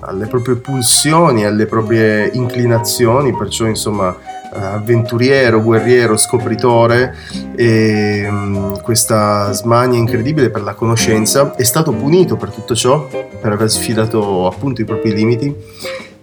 alle 0.00 0.26
proprie 0.26 0.56
pulsioni, 0.56 1.44
alle 1.44 1.66
proprie 1.66 2.30
inclinazioni, 2.32 3.36
perciò 3.36 3.66
insomma 3.66 4.16
avventuriero, 4.56 5.60
guerriero, 5.60 6.16
scopritore 6.16 7.14
e 7.56 8.26
um, 8.28 8.80
questa 8.80 9.52
smania 9.52 9.98
incredibile 9.98 10.50
per 10.50 10.62
la 10.62 10.72
conoscenza, 10.72 11.54
è 11.54 11.62
stato 11.62 11.92
punito 11.92 12.36
per 12.36 12.50
tutto 12.50 12.74
ciò, 12.74 13.06
per 13.06 13.52
aver 13.52 13.70
sfidato 13.70 14.46
appunto 14.46 14.80
i 14.80 14.84
propri 14.84 15.12
limiti, 15.14 15.54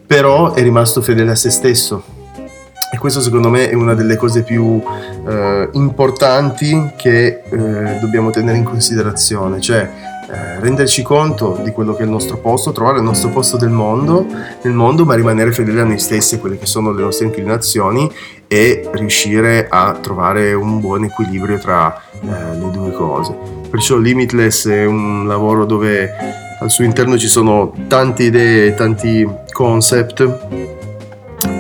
però 0.06 0.54
è 0.54 0.62
rimasto 0.62 1.02
fedele 1.02 1.32
a 1.32 1.36
se 1.36 1.50
stesso 1.50 2.22
e 2.94 3.00
questo 3.00 3.22
secondo 3.22 3.50
me 3.50 3.72
è 3.72 3.74
una 3.74 3.96
delle 3.96 4.18
cose 4.18 4.44
più 4.44 4.80
eh, 5.28 5.70
importanti 5.72 6.92
che 6.96 7.42
eh, 7.50 7.98
dobbiamo 8.00 8.30
tenere 8.30 8.56
in 8.56 8.64
considerazione, 8.64 9.60
cioè 9.60 9.90
eh, 10.30 10.60
renderci 10.60 11.02
conto 11.02 11.60
di 11.64 11.72
quello 11.72 11.96
che 11.96 12.04
è 12.04 12.06
il 12.06 12.12
nostro 12.12 12.38
posto, 12.38 12.72
trovare 12.72 13.00
il 13.00 13.04
nostro 13.04 13.30
posto 13.30 13.58
del 13.58 13.72
mondo, 13.72 14.28
nel 14.62 14.74
mondo, 14.74 15.06
ma 15.06 15.16
rimanere 15.16 15.52
fedeli 15.52 15.80
a 15.80 15.86
noi 15.86 15.98
stessi, 15.98 16.36
a 16.36 16.38
quelle 16.38 16.60
che 16.60 16.68
sono 16.68 16.92
le 16.92 17.02
nostre 17.02 17.26
inclinazioni 17.26 18.08
e 18.48 18.88
riuscire 18.94 19.66
a 19.68 19.98
trovare 20.00 20.54
un 20.54 20.80
buon 20.80 21.04
equilibrio 21.06 21.58
tra 21.58 22.00
eh, 22.22 22.28
le 22.28 22.70
due 22.72 22.92
cose. 22.92 23.36
Perciò 23.72 23.98
Limitless 23.98 24.68
è 24.68 24.86
un 24.86 25.26
lavoro 25.26 25.66
dove 25.66 26.14
al 26.64 26.72
suo 26.72 26.86
interno 26.86 27.18
ci 27.18 27.28
sono 27.28 27.74
tante 27.88 28.24
idee, 28.24 28.74
tanti 28.74 29.28
concept. 29.52 30.48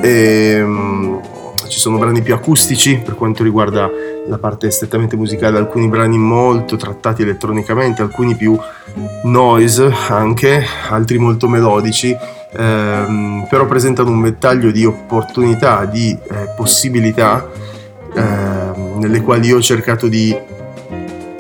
E, 0.02 0.62
um, 0.62 1.22
ci 1.68 1.80
sono 1.80 1.98
brani 1.98 2.22
più 2.22 2.34
acustici 2.34 3.02
per 3.04 3.16
quanto 3.16 3.44
riguarda 3.44 3.90
la 4.28 4.38
parte 4.38 4.70
strettamente 4.72 5.18
musicale, 5.18 5.58
alcuni 5.58 5.88
brani 5.88 6.18
molto 6.18 6.78
trattati 6.78 7.24
elettronicamente, 7.24 8.02
alcuni 8.02 8.36
più 8.36 8.58
noise 9.24 9.92
anche, 10.08 10.64
altri 10.90 11.18
molto 11.18 11.50
melodici, 11.50 12.16
ehm, 12.56 13.48
però 13.50 13.66
presentano 13.66 14.12
un 14.12 14.22
ventaglio 14.22 14.72
di 14.72 14.86
opportunità, 14.86 15.86
di 15.86 16.12
eh, 16.12 16.54
possibilità 16.56 17.50
ehm, 18.14 19.00
nelle 19.00 19.22
quali 19.22 19.48
io 19.48 19.58
ho 19.58 19.62
cercato 19.62 20.08
di 20.08 20.34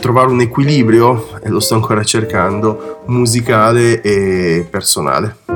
trovare 0.04 0.28
un 0.28 0.42
equilibrio, 0.42 1.39
e 1.42 1.48
lo 1.48 1.62
sto 1.62 1.76
ancora 1.76 2.04
cercando, 2.04 3.04
musicale 3.06 4.02
e 4.02 4.68
personale. 4.70 5.53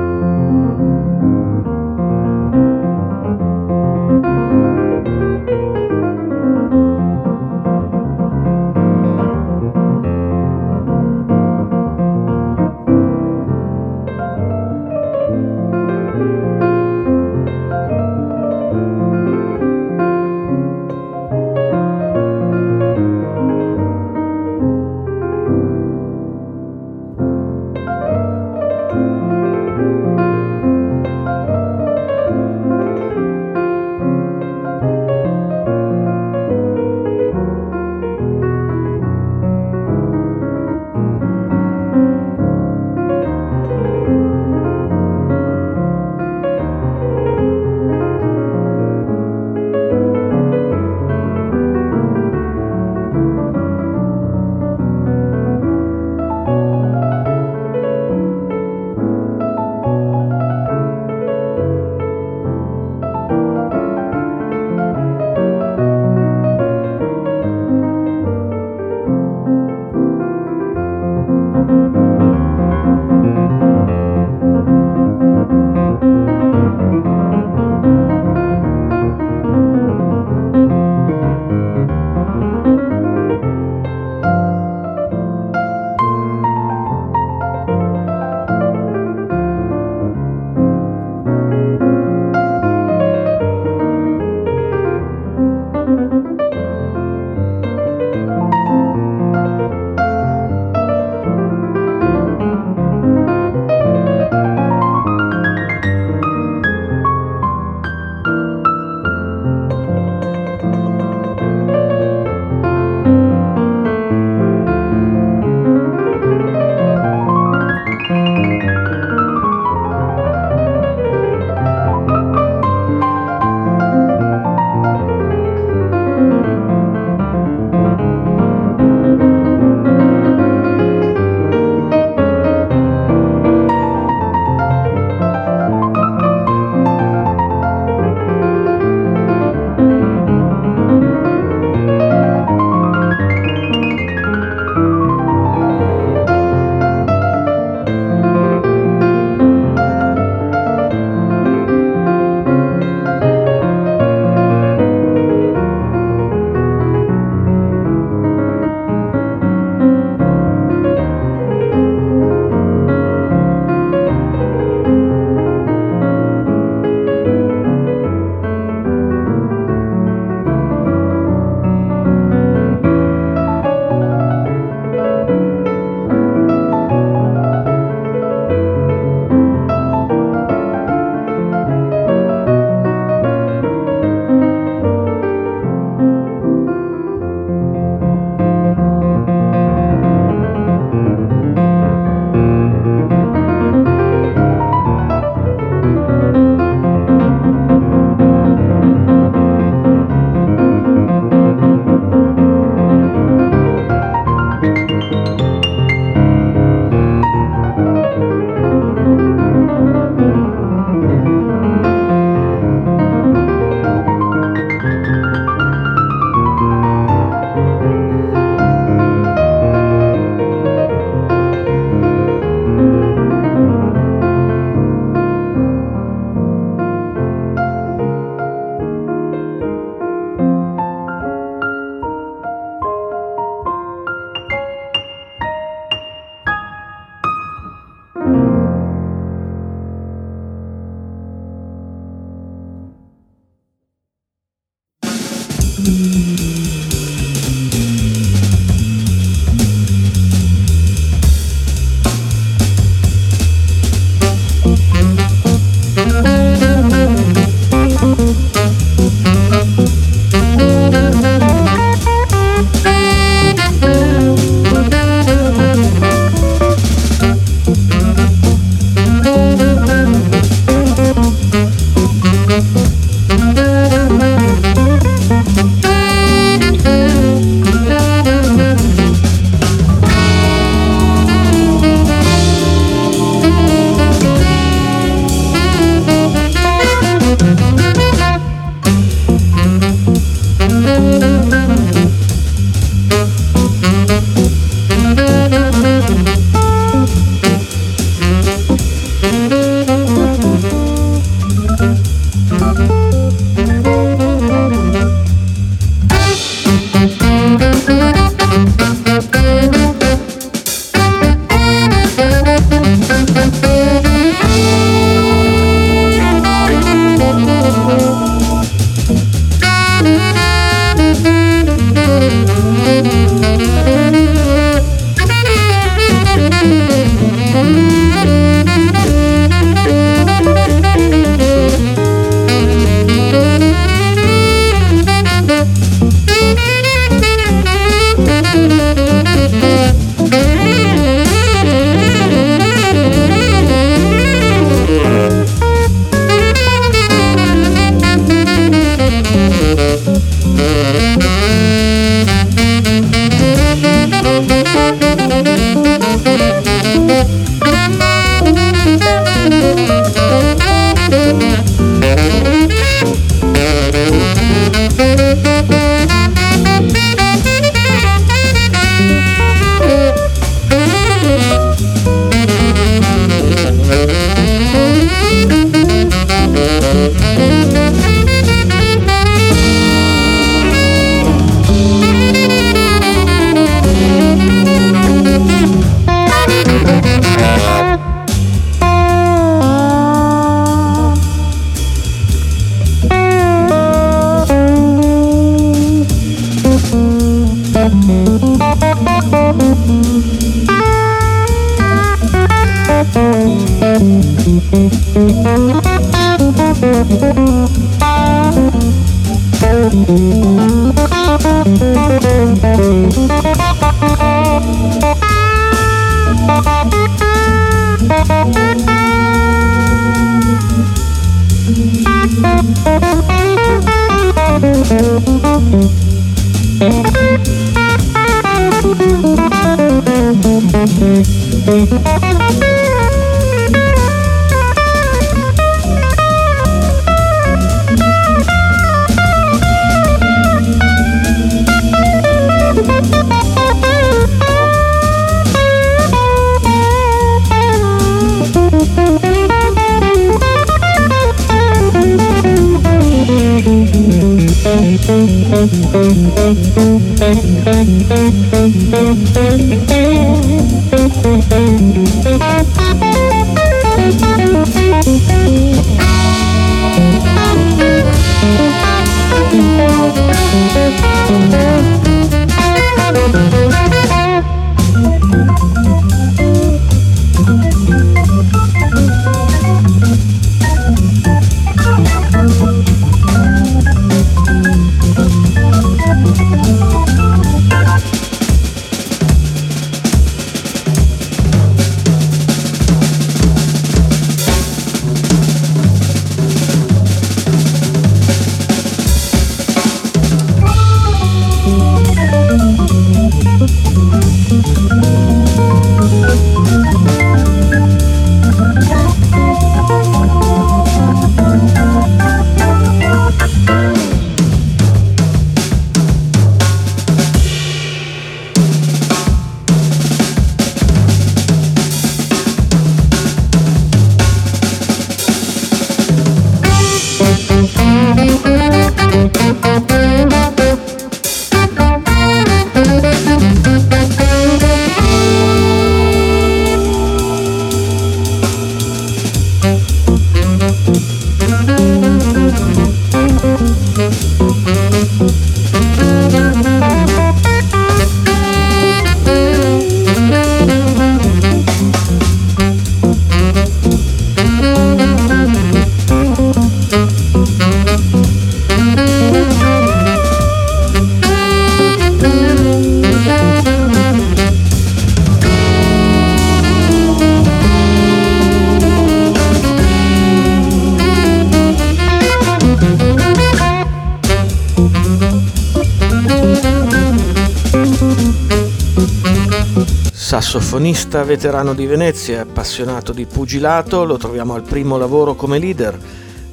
Sassofonista 580.50 581.24
veterano 581.24 581.74
di 581.74 581.84
Venezia, 581.84 582.40
appassionato 582.40 583.12
di 583.12 583.26
pugilato, 583.26 584.06
lo 584.06 584.16
troviamo 584.16 584.54
al 584.54 584.62
primo 584.62 584.96
lavoro 584.96 585.34
come 585.34 585.58
leader. 585.58 586.00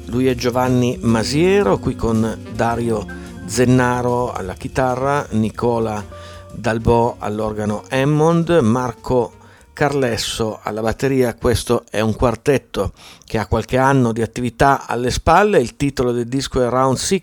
Lui 0.08 0.26
è 0.26 0.34
Giovanni 0.34 0.98
Masiero, 1.00 1.78
qui 1.78 1.96
con 1.96 2.44
Dario 2.52 3.06
Zennaro 3.46 4.34
alla 4.34 4.52
chitarra, 4.52 5.26
Nicola 5.30 6.04
Dalbò 6.52 7.16
all'organo 7.18 7.84
Hammond, 7.88 8.50
Marco 8.60 9.32
Carlesso 9.72 10.60
alla 10.62 10.82
batteria. 10.82 11.34
Questo 11.34 11.84
è 11.88 12.00
un 12.00 12.14
quartetto 12.14 12.92
che 13.24 13.38
ha 13.38 13.46
qualche 13.46 13.78
anno 13.78 14.12
di 14.12 14.20
attività 14.20 14.86
alle 14.86 15.10
spalle. 15.10 15.58
Il 15.58 15.74
titolo 15.76 16.12
del 16.12 16.26
disco 16.26 16.62
è 16.62 16.68
Round 16.68 16.98
6 16.98 17.22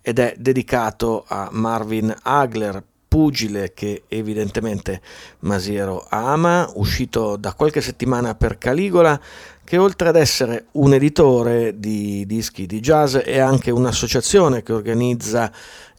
ed 0.00 0.20
è 0.20 0.36
dedicato 0.38 1.24
a 1.26 1.48
Marvin 1.50 2.14
Hagler, 2.22 2.84
pugile 3.12 3.74
che 3.74 4.04
evidentemente 4.08 5.02
Masiero 5.40 6.06
ama, 6.08 6.66
uscito 6.76 7.36
da 7.36 7.52
qualche 7.52 7.82
settimana 7.82 8.34
per 8.34 8.56
Caligola, 8.56 9.20
che 9.62 9.76
oltre 9.76 10.08
ad 10.08 10.16
essere 10.16 10.68
un 10.72 10.94
editore 10.94 11.78
di 11.78 12.24
dischi 12.24 12.64
di 12.64 12.80
jazz 12.80 13.16
è 13.16 13.38
anche 13.38 13.70
un'associazione 13.70 14.62
che 14.62 14.72
organizza 14.72 15.52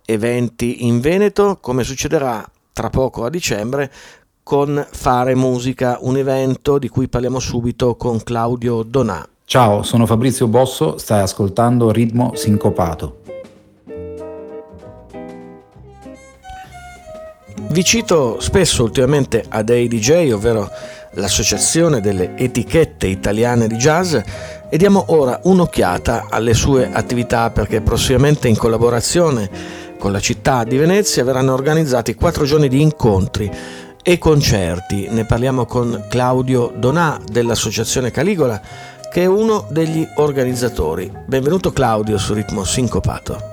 eventi 0.03 0.87
in 0.87 1.01
Veneto, 1.01 1.59
come 1.61 1.83
succederà 1.83 2.43
tra 2.71 2.89
poco 2.89 3.25
a 3.25 3.29
dicembre 3.29 3.91
con 4.41 4.83
Fare 4.89 5.35
Musica, 5.35 5.99
un 6.01 6.17
evento 6.17 6.79
di 6.79 6.89
cui 6.89 7.07
parliamo 7.07 7.37
subito 7.37 7.95
con 7.95 8.23
Claudio 8.23 8.81
Donà. 8.81 9.23
Ciao, 9.45 9.83
sono 9.83 10.07
Fabrizio 10.07 10.47
Bosso, 10.47 10.97
stai 10.97 11.21
ascoltando 11.21 11.91
Ritmo 11.91 12.31
Sincopato. 12.33 13.21
Vi 17.73 17.83
cito 17.83 18.39
spesso 18.39 18.83
ultimamente 18.83 19.43
a 19.49 19.63
Dei 19.63 19.87
DJ, 19.87 20.29
ovvero 20.31 20.69
l'associazione 21.13 22.01
delle 22.01 22.37
etichette 22.37 23.07
italiane 23.07 23.65
di 23.65 23.77
jazz, 23.77 24.15
e 24.69 24.77
diamo 24.77 25.05
ora 25.07 25.39
un'occhiata 25.41 26.27
alle 26.29 26.53
sue 26.53 26.87
attività 26.93 27.49
perché 27.49 27.81
prossimamente 27.81 28.47
in 28.47 28.55
collaborazione 28.55 29.49
con 29.97 30.11
la 30.11 30.19
città 30.19 30.63
di 30.63 30.77
Venezia 30.77 31.23
verranno 31.23 31.53
organizzati 31.53 32.13
quattro 32.13 32.45
giorni 32.45 32.67
di 32.67 32.79
incontri 32.79 33.51
e 34.03 34.19
concerti. 34.19 35.07
Ne 35.09 35.25
parliamo 35.25 35.65
con 35.65 36.05
Claudio 36.07 36.71
Donà 36.77 37.19
dell'Associazione 37.25 38.11
Caligola, 38.11 38.61
che 39.11 39.23
è 39.23 39.25
uno 39.25 39.65
degli 39.71 40.07
organizzatori. 40.17 41.11
Benvenuto 41.25 41.73
Claudio 41.73 42.19
su 42.19 42.35
Ritmo 42.35 42.63
Sincopato. 42.63 43.51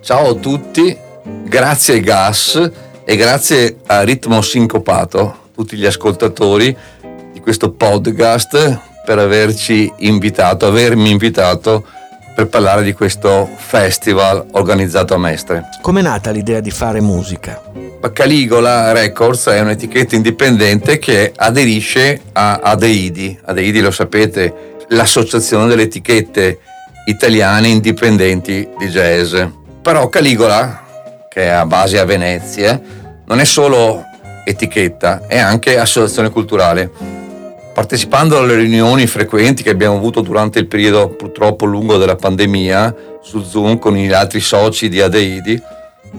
Ciao 0.00 0.30
a 0.30 0.34
tutti, 0.34 0.96
grazie 1.44 1.94
ai 1.94 2.00
Gas 2.00 2.84
e 3.08 3.14
grazie 3.14 3.76
a 3.86 4.02
Ritmo 4.02 4.42
Sincopato, 4.42 5.50
tutti 5.54 5.76
gli 5.76 5.86
ascoltatori 5.86 6.76
di 7.32 7.38
questo 7.38 7.70
podcast 7.70 8.80
per 9.04 9.20
averci 9.20 9.92
invitato, 9.98 10.66
avermi 10.66 11.10
invitato 11.10 11.86
per 12.34 12.48
parlare 12.48 12.82
di 12.82 12.92
questo 12.92 13.48
festival 13.54 14.46
organizzato 14.50 15.14
a 15.14 15.18
Mestre. 15.18 15.68
Com'è 15.82 16.02
nata 16.02 16.32
l'idea 16.32 16.58
di 16.58 16.72
fare 16.72 17.00
musica? 17.00 17.62
Caligola 18.12 18.90
Records 18.90 19.46
è 19.46 19.60
un'etichetta 19.60 20.16
indipendente 20.16 20.98
che 20.98 21.32
aderisce 21.34 22.22
a 22.32 22.56
Adeidi. 22.56 23.38
Adeidi 23.44 23.80
lo 23.80 23.92
sapete, 23.92 24.84
l'associazione 24.88 25.68
delle 25.68 25.82
etichette 25.82 26.58
italiane 27.04 27.68
indipendenti 27.68 28.68
di 28.76 28.88
jazz. 28.88 29.36
Però 29.80 30.08
Caligola, 30.08 30.85
che 31.36 31.42
è 31.42 31.48
a 31.48 31.66
base 31.66 31.98
a 31.98 32.06
Venezia, 32.06 32.80
non 33.26 33.40
è 33.40 33.44
solo 33.44 34.02
etichetta, 34.42 35.26
è 35.26 35.36
anche 35.36 35.76
associazione 35.76 36.30
culturale. 36.30 36.90
Partecipando 37.74 38.38
alle 38.38 38.54
riunioni 38.54 39.06
frequenti 39.06 39.62
che 39.62 39.68
abbiamo 39.68 39.96
avuto 39.96 40.22
durante 40.22 40.60
il 40.60 40.66
periodo 40.66 41.10
purtroppo 41.10 41.66
lungo 41.66 41.98
della 41.98 42.16
pandemia 42.16 42.94
su 43.20 43.42
Zoom 43.42 43.78
con 43.78 43.92
gli 43.92 44.10
altri 44.10 44.40
soci 44.40 44.88
di 44.88 45.02
Adeidi, 45.02 45.62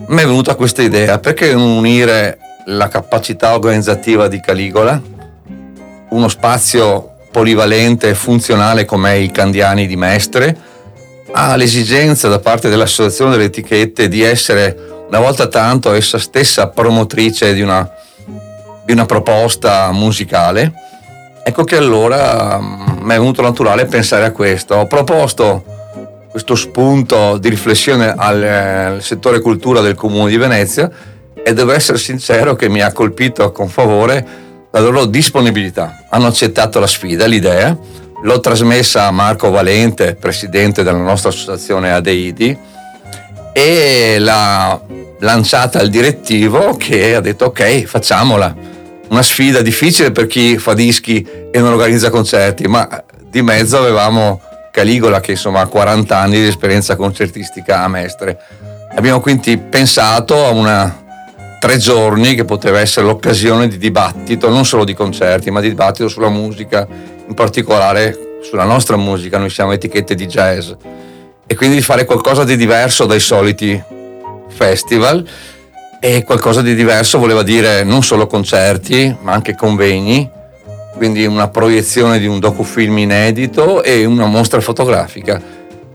mi 0.06 0.22
è 0.22 0.26
venuta 0.26 0.54
questa 0.54 0.84
idea, 0.84 1.18
perché 1.18 1.52
non 1.52 1.64
unire 1.64 2.38
la 2.68 2.88
capacità 2.88 3.56
organizzativa 3.56 4.28
di 4.28 4.40
Caligola, 4.40 5.02
uno 6.10 6.28
spazio 6.28 7.16
polivalente 7.32 8.10
e 8.10 8.14
funzionale 8.14 8.86
come 8.86 9.18
i 9.18 9.32
Candiani 9.32 9.88
di 9.88 9.96
Mestre, 9.96 10.56
all'esigenza 11.32 12.28
da 12.28 12.38
parte 12.38 12.70
dell'Associazione 12.70 13.32
delle 13.32 13.46
Etichette 13.46 14.08
di 14.08 14.22
essere 14.22 14.94
una 15.08 15.20
volta 15.20 15.48
tanto 15.48 15.94
essa 15.94 16.20
stessa 16.20 16.68
promotrice 16.68 17.54
di 17.54 17.62
una, 17.62 17.90
di 18.86 18.92
una 18.92 19.06
proposta 19.06 19.92
musicale. 19.92 20.74
Ecco 21.44 21.64
che 21.64 21.78
allora 21.78 22.60
mm, 22.60 23.04
mi 23.04 23.14
è 23.14 23.18
venuto 23.18 23.42
naturale 23.42 23.86
pensare 23.86 24.26
a 24.26 24.32
questo. 24.32 24.76
Ho 24.76 24.88
proposto 24.88 25.64
questo 26.30 26.56
spunto 26.56 27.38
di 27.38 27.50
riflessione 27.50 28.14
al, 28.16 28.44
al 28.44 29.02
settore 29.02 29.40
cultura 29.40 29.80
del 29.82 29.96
Comune 29.96 30.30
di 30.30 30.38
Venezia 30.38 30.92
e 31.34 31.54
devo 31.54 31.72
essere 31.72 31.98
sincero 31.98 32.56
che 32.56 32.68
mi 32.68 32.82
ha 32.82 32.92
colpito 32.92 33.52
con 33.52 33.70
favore 33.70 34.46
la 34.70 34.80
loro 34.82 35.06
disponibilità. 35.06 36.06
Hanno 36.10 36.28
accettato 36.28 36.80
la 36.80 36.88
sfida, 36.88 37.26
l'idea, 37.26 37.76
l'ho 38.22 38.40
trasmessa 38.42 39.06
a 39.06 39.12
Marco 39.12 39.50
Valente, 39.50 40.16
presidente 40.16 40.84
della 40.84 40.98
nostra 40.98 41.30
associazione 41.30 41.94
Adeidi, 41.94 42.58
e 43.58 44.20
l'ha 44.20 44.80
lanciata 45.22 45.80
al 45.80 45.90
direttivo 45.90 46.76
che 46.78 47.16
ha 47.16 47.22
detto 47.22 47.46
ok, 47.46 47.86
facciamola. 47.86 48.56
Una 49.10 49.24
sfida 49.24 49.64
difficile 49.64 50.12
per 50.12 50.28
chi 50.28 50.60
fa 50.60 50.76
dischi 50.76 51.28
e 51.50 51.60
non 51.60 51.72
organizza 51.72 52.12
concerti, 52.12 52.68
ma 52.68 53.04
di 53.32 53.42
mezzo 53.42 53.80
avevamo 53.80 54.42
Caligola 54.72 55.22
che 55.22 55.32
insomma 55.32 55.62
ha 55.62 55.66
40 55.66 56.16
anni 56.16 56.40
di 56.40 56.46
esperienza 56.46 56.96
concertistica 56.96 57.82
a 57.82 57.88
Mestre. 57.88 58.38
Abbiamo 58.96 59.22
quindi 59.22 59.58
pensato 59.58 60.46
a 60.46 60.52
una 60.52 61.06
tre 61.60 61.78
giorni 61.78 62.36
che 62.36 62.46
poteva 62.46 62.80
essere 62.80 63.08
l'occasione 63.08 63.68
di 63.68 63.80
dibattito, 63.80 64.50
non 64.50 64.66
solo 64.66 64.84
di 64.84 64.94
concerti, 64.94 65.50
ma 65.50 65.62
di 65.62 65.70
dibattito 65.70 66.10
sulla 66.10 66.30
musica, 66.30 66.88
in 67.28 67.34
particolare 67.34 68.38
sulla 68.44 68.66
nostra 68.66 68.98
musica, 68.98 69.40
noi 69.40 69.50
siamo 69.50 69.72
etichette 69.72 70.14
di 70.14 70.28
jazz, 70.28 70.70
e 71.48 71.56
quindi 71.56 71.78
di 71.78 71.82
fare 71.82 72.06
qualcosa 72.06 72.44
di 72.44 72.58
diverso 72.58 73.06
dai 73.06 73.20
soliti 73.20 73.82
festival. 74.50 75.26
E 76.00 76.24
qualcosa 76.24 76.62
di 76.62 76.76
diverso 76.76 77.18
voleva 77.18 77.42
dire 77.42 77.84
non 77.84 78.04
solo 78.04 78.28
concerti, 78.28 79.16
ma 79.22 79.32
anche 79.32 79.56
convegni, 79.56 80.30
quindi 80.96 81.26
una 81.26 81.48
proiezione 81.48 82.20
di 82.20 82.28
un 82.28 82.40
docufilm 82.40 83.00
inedito 83.00 83.82
e 83.82 84.06
una 84.06 84.28
mostra 84.28 84.62
fotografica. 84.62 85.42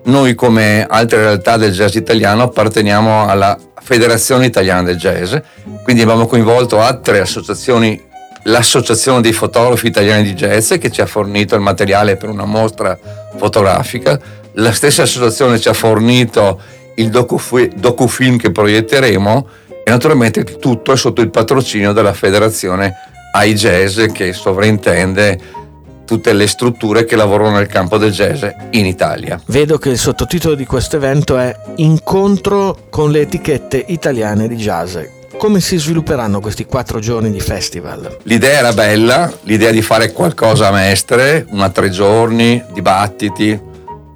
Noi 0.04 0.34
come 0.34 0.84
altre 0.88 1.20
realtà 1.20 1.56
del 1.56 1.72
jazz 1.72 1.94
italiano 1.94 2.42
apparteniamo 2.42 3.28
alla 3.28 3.56
Federazione 3.80 4.46
Italiana 4.46 4.82
del 4.82 4.96
Jazz, 4.96 5.34
quindi 5.82 6.02
abbiamo 6.02 6.26
coinvolto 6.26 6.80
altre 6.80 7.20
associazioni, 7.20 8.00
l'Associazione 8.44 9.20
dei 9.20 9.32
Fotografi 9.32 9.88
Italiani 9.88 10.22
di 10.22 10.34
Jazz 10.34 10.74
che 10.74 10.90
ci 10.90 11.00
ha 11.00 11.06
fornito 11.06 11.56
il 11.56 11.60
materiale 11.60 12.16
per 12.16 12.28
una 12.28 12.44
mostra 12.44 12.96
fotografica, 13.36 14.18
la 14.54 14.72
stessa 14.72 15.02
associazione 15.02 15.58
ci 15.58 15.68
ha 15.68 15.72
fornito 15.72 16.60
il 16.96 17.08
docufilm 17.08 18.36
che 18.36 18.52
proietteremo 18.52 19.48
e 19.84 19.90
naturalmente 19.90 20.44
tutto 20.44 20.92
è 20.92 20.96
sotto 20.96 21.20
il 21.22 21.30
patrocinio 21.30 21.92
della 21.92 22.12
Federazione 22.12 22.94
ai 23.34 23.54
jazz 23.54 24.00
che 24.12 24.32
sovrintende 24.32 25.60
tutte 26.04 26.32
le 26.34 26.46
strutture 26.46 27.04
che 27.04 27.16
lavorano 27.16 27.56
nel 27.56 27.66
campo 27.66 27.96
del 27.96 28.12
jazz 28.12 28.44
in 28.70 28.84
Italia. 28.84 29.40
Vedo 29.46 29.78
che 29.78 29.88
il 29.88 29.98
sottotitolo 29.98 30.54
di 30.54 30.66
questo 30.66 30.96
evento 30.96 31.38
è 31.38 31.56
Incontro 31.76 32.86
con 32.90 33.10
le 33.10 33.22
etichette 33.22 33.82
italiane 33.88 34.48
di 34.48 34.56
jazz. 34.56 34.98
Come 35.38 35.60
si 35.60 35.78
svilupperanno 35.78 36.40
questi 36.40 36.66
quattro 36.66 36.98
giorni 36.98 37.30
di 37.30 37.40
festival? 37.40 38.18
L'idea 38.24 38.58
era 38.58 38.72
bella, 38.72 39.32
l'idea 39.44 39.70
di 39.70 39.80
fare 39.80 40.12
qualcosa 40.12 40.68
a 40.68 40.72
Mestre, 40.72 41.46
una 41.50 41.70
tre 41.70 41.88
giorni, 41.88 42.62
dibattiti, 42.72 43.58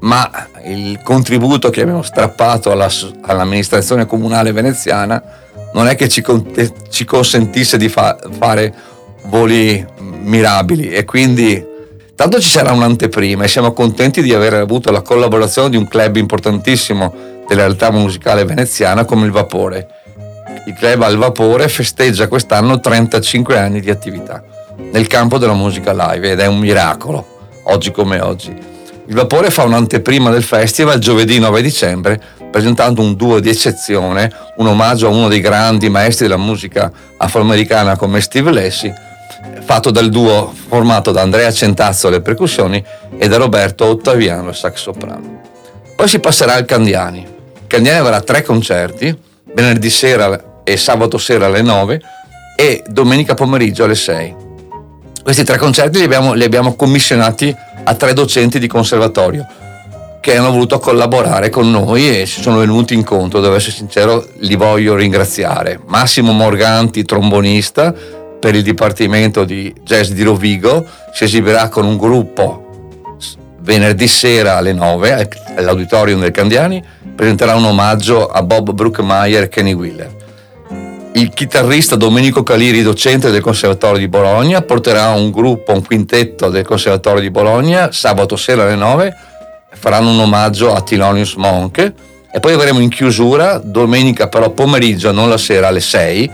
ma 0.07 0.31
il 0.65 1.01
contributo 1.03 1.69
che 1.69 1.83
abbiamo 1.83 2.03
strappato 2.03 2.71
alla, 2.71 2.89
all'amministrazione 3.23 4.07
comunale 4.07 4.53
veneziana 4.53 5.23
non 5.73 5.89
è 5.89 5.97
che 5.97 6.09
ci, 6.09 6.25
ci 6.89 7.05
consentisse 7.05 7.77
di 7.77 7.89
fa, 7.89 8.17
fare 8.39 8.73
voli 9.25 9.85
mirabili 9.99 10.91
e 10.91 11.05
quindi 11.05 11.65
tanto 12.15 12.41
ci 12.41 12.49
sarà 12.49 12.73
un'anteprima 12.73 13.45
e 13.45 13.49
siamo 13.49 13.73
contenti 13.73 14.23
di 14.23 14.33
aver 14.33 14.55
avuto 14.55 14.93
la 14.93 15.03
collaborazione 15.03 15.71
di 15.71 15.77
un 15.77 15.89
club 15.89 16.17
importantissimo 16.17 17.13
della 17.49 17.63
realtà 17.63 17.91
musicale 17.91 18.45
veneziana 18.45 19.05
come 19.05 19.27
il 19.27 19.33
Vapore. 19.33 19.89
Il 20.67 20.75
club 20.75 21.03
Al 21.03 21.17
Vapore 21.17 21.69
festeggia 21.69 22.29
quest'anno 22.29 22.79
35 22.79 23.59
anni 23.59 23.81
di 23.81 23.91
attività 23.91 24.43
nel 24.77 25.07
campo 25.09 25.39
della 25.39 25.55
musica 25.55 25.93
live 25.93 26.31
ed 26.31 26.41
è 26.41 26.47
un 26.47 26.59
miracolo, 26.59 27.27
oggi 27.65 27.91
come 27.91 28.21
oggi. 28.21 28.75
Il 29.09 29.15
Vapore 29.15 29.51
fa 29.51 29.63
un'anteprima 29.63 30.31
del 30.31 30.43
festival 30.43 30.99
giovedì 30.99 31.39
9 31.39 31.63
dicembre 31.63 32.21
presentando 32.51 33.03
un 33.03 33.15
duo 33.15 33.39
di 33.39 33.49
eccezione, 33.49 34.33
un 34.57 34.67
omaggio 34.67 35.07
a 35.07 35.11
uno 35.11 35.29
dei 35.29 35.41
grandi 35.41 35.89
maestri 35.89 36.27
della 36.27 36.39
musica 36.39 36.91
afroamericana 37.17 37.97
come 37.97 38.21
Steve 38.21 38.51
Lessi, 38.51 38.93
fatto 39.61 39.91
dal 39.91 40.09
duo 40.09 40.53
formato 40.69 41.13
da 41.13 41.21
Andrea 41.21 41.53
Centazzo 41.53 42.09
alle 42.09 42.21
percussioni 42.21 42.83
e 43.17 43.29
da 43.29 43.37
Roberto 43.37 43.85
Ottaviano 43.85 44.49
al 44.49 44.57
sax 44.57 44.77
soprano. 44.77 45.43
Poi 45.95 46.09
si 46.09 46.19
passerà 46.19 46.55
al 46.55 46.65
Candiani. 46.65 47.25
Candiani 47.67 47.99
avrà 47.99 48.21
tre 48.23 48.43
concerti, 48.43 49.17
venerdì 49.53 49.91
sera 49.91 50.63
e 50.65 50.77
sabato 50.77 51.19
sera 51.19 51.47
alle 51.47 51.63
9 51.63 52.01
e 52.57 52.83
domenica 52.89 53.35
pomeriggio 53.35 53.85
alle 53.85 53.95
6. 53.95 54.35
Questi 55.23 55.45
tre 55.45 55.59
concerti 55.59 55.99
li 55.99 56.05
abbiamo, 56.05 56.33
li 56.33 56.45
abbiamo 56.45 56.75
commissionati 56.75 57.55
a 57.89 57.95
tre 57.95 58.13
docenti 58.13 58.59
di 58.59 58.67
conservatorio 58.67 59.47
che 60.21 60.37
hanno 60.37 60.51
voluto 60.51 60.81
collaborare 60.81 61.51
con 61.51 61.71
noi 61.71 62.21
e 62.21 62.27
si 62.27 62.41
sono 62.41 62.59
venuti 62.59 62.95
incontro, 62.95 63.41
devo 63.41 63.55
essere 63.55 63.77
sincero, 63.77 64.27
li 64.39 64.57
voglio 64.57 64.97
ringraziare. 64.97 65.79
Massimo 65.87 66.33
Morganti, 66.33 67.05
trombonista 67.05 67.95
per 68.41 68.57
il 68.57 68.65
Dipartimento 68.65 69.45
di 69.45 69.73
Jazz 69.85 70.11
di 70.11 70.25
Rovigo, 70.25 70.85
si 71.13 71.25
esibirà 71.25 71.69
con 71.69 71.85
un 71.85 71.97
gruppo 71.97 72.65
venerdì 73.61 74.09
sera 74.09 74.57
alle 74.57 74.73
9 74.73 75.29
all'auditorium 75.57 76.19
del 76.19 76.33
Candiani, 76.33 76.83
presenterà 77.15 77.55
un 77.55 77.65
omaggio 77.65 78.27
a 78.27 78.43
Bob 78.43 78.73
Brookmeyer 78.73 79.45
e 79.45 79.49
Kenny 79.49 79.75
Wheeler. 79.75 80.26
Il 81.17 81.31
chitarrista 81.31 81.97
Domenico 81.97 82.43
Caliri, 82.43 82.83
docente 82.83 83.31
del 83.31 83.41
Conservatorio 83.41 83.99
di 83.99 84.07
Bologna, 84.07 84.61
porterà 84.61 85.13
un 85.13 85.31
gruppo, 85.31 85.73
un 85.73 85.83
quintetto 85.83 86.51
del 86.51 86.63
Conservatorio 86.63 87.23
di 87.23 87.31
Bologna 87.31 87.91
sabato 87.91 88.37
sera 88.37 88.65
alle 88.65 88.75
9 88.75 89.17
faranno 89.71 90.11
un 90.11 90.21
omaggio 90.21 90.75
a 90.75 90.83
Thelonious 90.83 91.37
Monk. 91.37 91.93
E 92.31 92.39
poi 92.39 92.53
avremo 92.53 92.81
in 92.81 92.91
chiusura 92.91 93.57
domenica 93.57 94.29
però 94.29 94.51
pomeriggio, 94.51 95.11
non 95.11 95.31
la 95.31 95.39
sera 95.39 95.69
alle 95.69 95.81
6, 95.81 96.31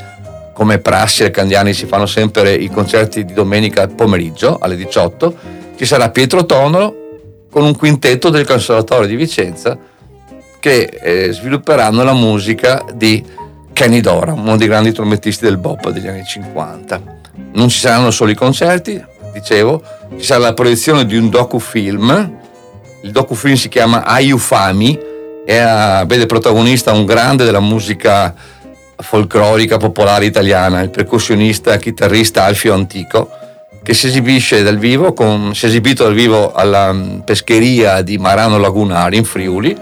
come 0.52 0.80
prassi 0.80 1.22
al 1.22 1.30
Candiani 1.30 1.74
si 1.74 1.86
fanno 1.86 2.06
sempre 2.06 2.52
i 2.52 2.68
concerti 2.68 3.24
di 3.24 3.34
domenica 3.34 3.86
pomeriggio 3.86 4.58
alle 4.60 4.74
18, 4.74 5.36
ci 5.76 5.84
sarà 5.84 6.10
Pietro 6.10 6.44
Tonolo 6.44 6.96
con 7.48 7.62
un 7.62 7.76
quintetto 7.76 8.30
del 8.30 8.44
Conservatorio 8.44 9.06
di 9.06 9.14
Vicenza 9.14 9.78
che 10.58 10.82
eh, 10.82 11.30
svilupperanno 11.30 12.02
la 12.02 12.14
musica 12.14 12.84
di 12.92 13.24
Kenny 13.72 14.00
Dora, 14.00 14.32
uno 14.32 14.56
dei 14.56 14.68
grandi 14.68 14.92
trombettisti 14.92 15.44
del 15.44 15.58
bop 15.58 15.90
degli 15.90 16.06
anni 16.06 16.24
50. 16.24 17.20
Non 17.54 17.68
ci 17.68 17.78
saranno 17.78 18.10
solo 18.10 18.30
i 18.30 18.34
concerti, 18.34 19.02
dicevo, 19.32 19.82
ci 20.16 20.24
sarà 20.24 20.40
la 20.40 20.54
proiezione 20.54 21.06
di 21.06 21.16
un 21.16 21.28
docufilm 21.28 22.40
il 23.04 23.10
docufilm 23.10 23.54
si 23.54 23.68
chiama 23.68 24.04
Ayufami 24.04 24.96
e 25.44 25.58
ha, 25.58 26.04
vede 26.04 26.26
protagonista 26.26 26.92
un 26.92 27.04
grande 27.04 27.44
della 27.44 27.58
musica 27.58 28.32
folclorica 28.96 29.76
popolare 29.76 30.24
italiana, 30.24 30.82
il 30.82 30.90
percussionista 30.90 31.74
e 31.74 31.80
chitarrista 31.80 32.44
Alfio 32.44 32.72
Antico, 32.74 33.28
che 33.82 33.92
si 33.92 34.06
esibisce 34.06 34.62
dal 34.62 34.78
vivo, 34.78 35.12
con, 35.12 35.52
si 35.52 35.64
è 35.64 35.68
esibito 35.68 36.04
dal 36.04 36.14
vivo 36.14 36.52
alla 36.52 36.92
mm, 36.92 37.20
pescheria 37.20 38.02
di 38.02 38.18
Marano 38.18 38.58
Lagunari 38.58 39.16
in 39.16 39.24
Friuli, 39.24 39.76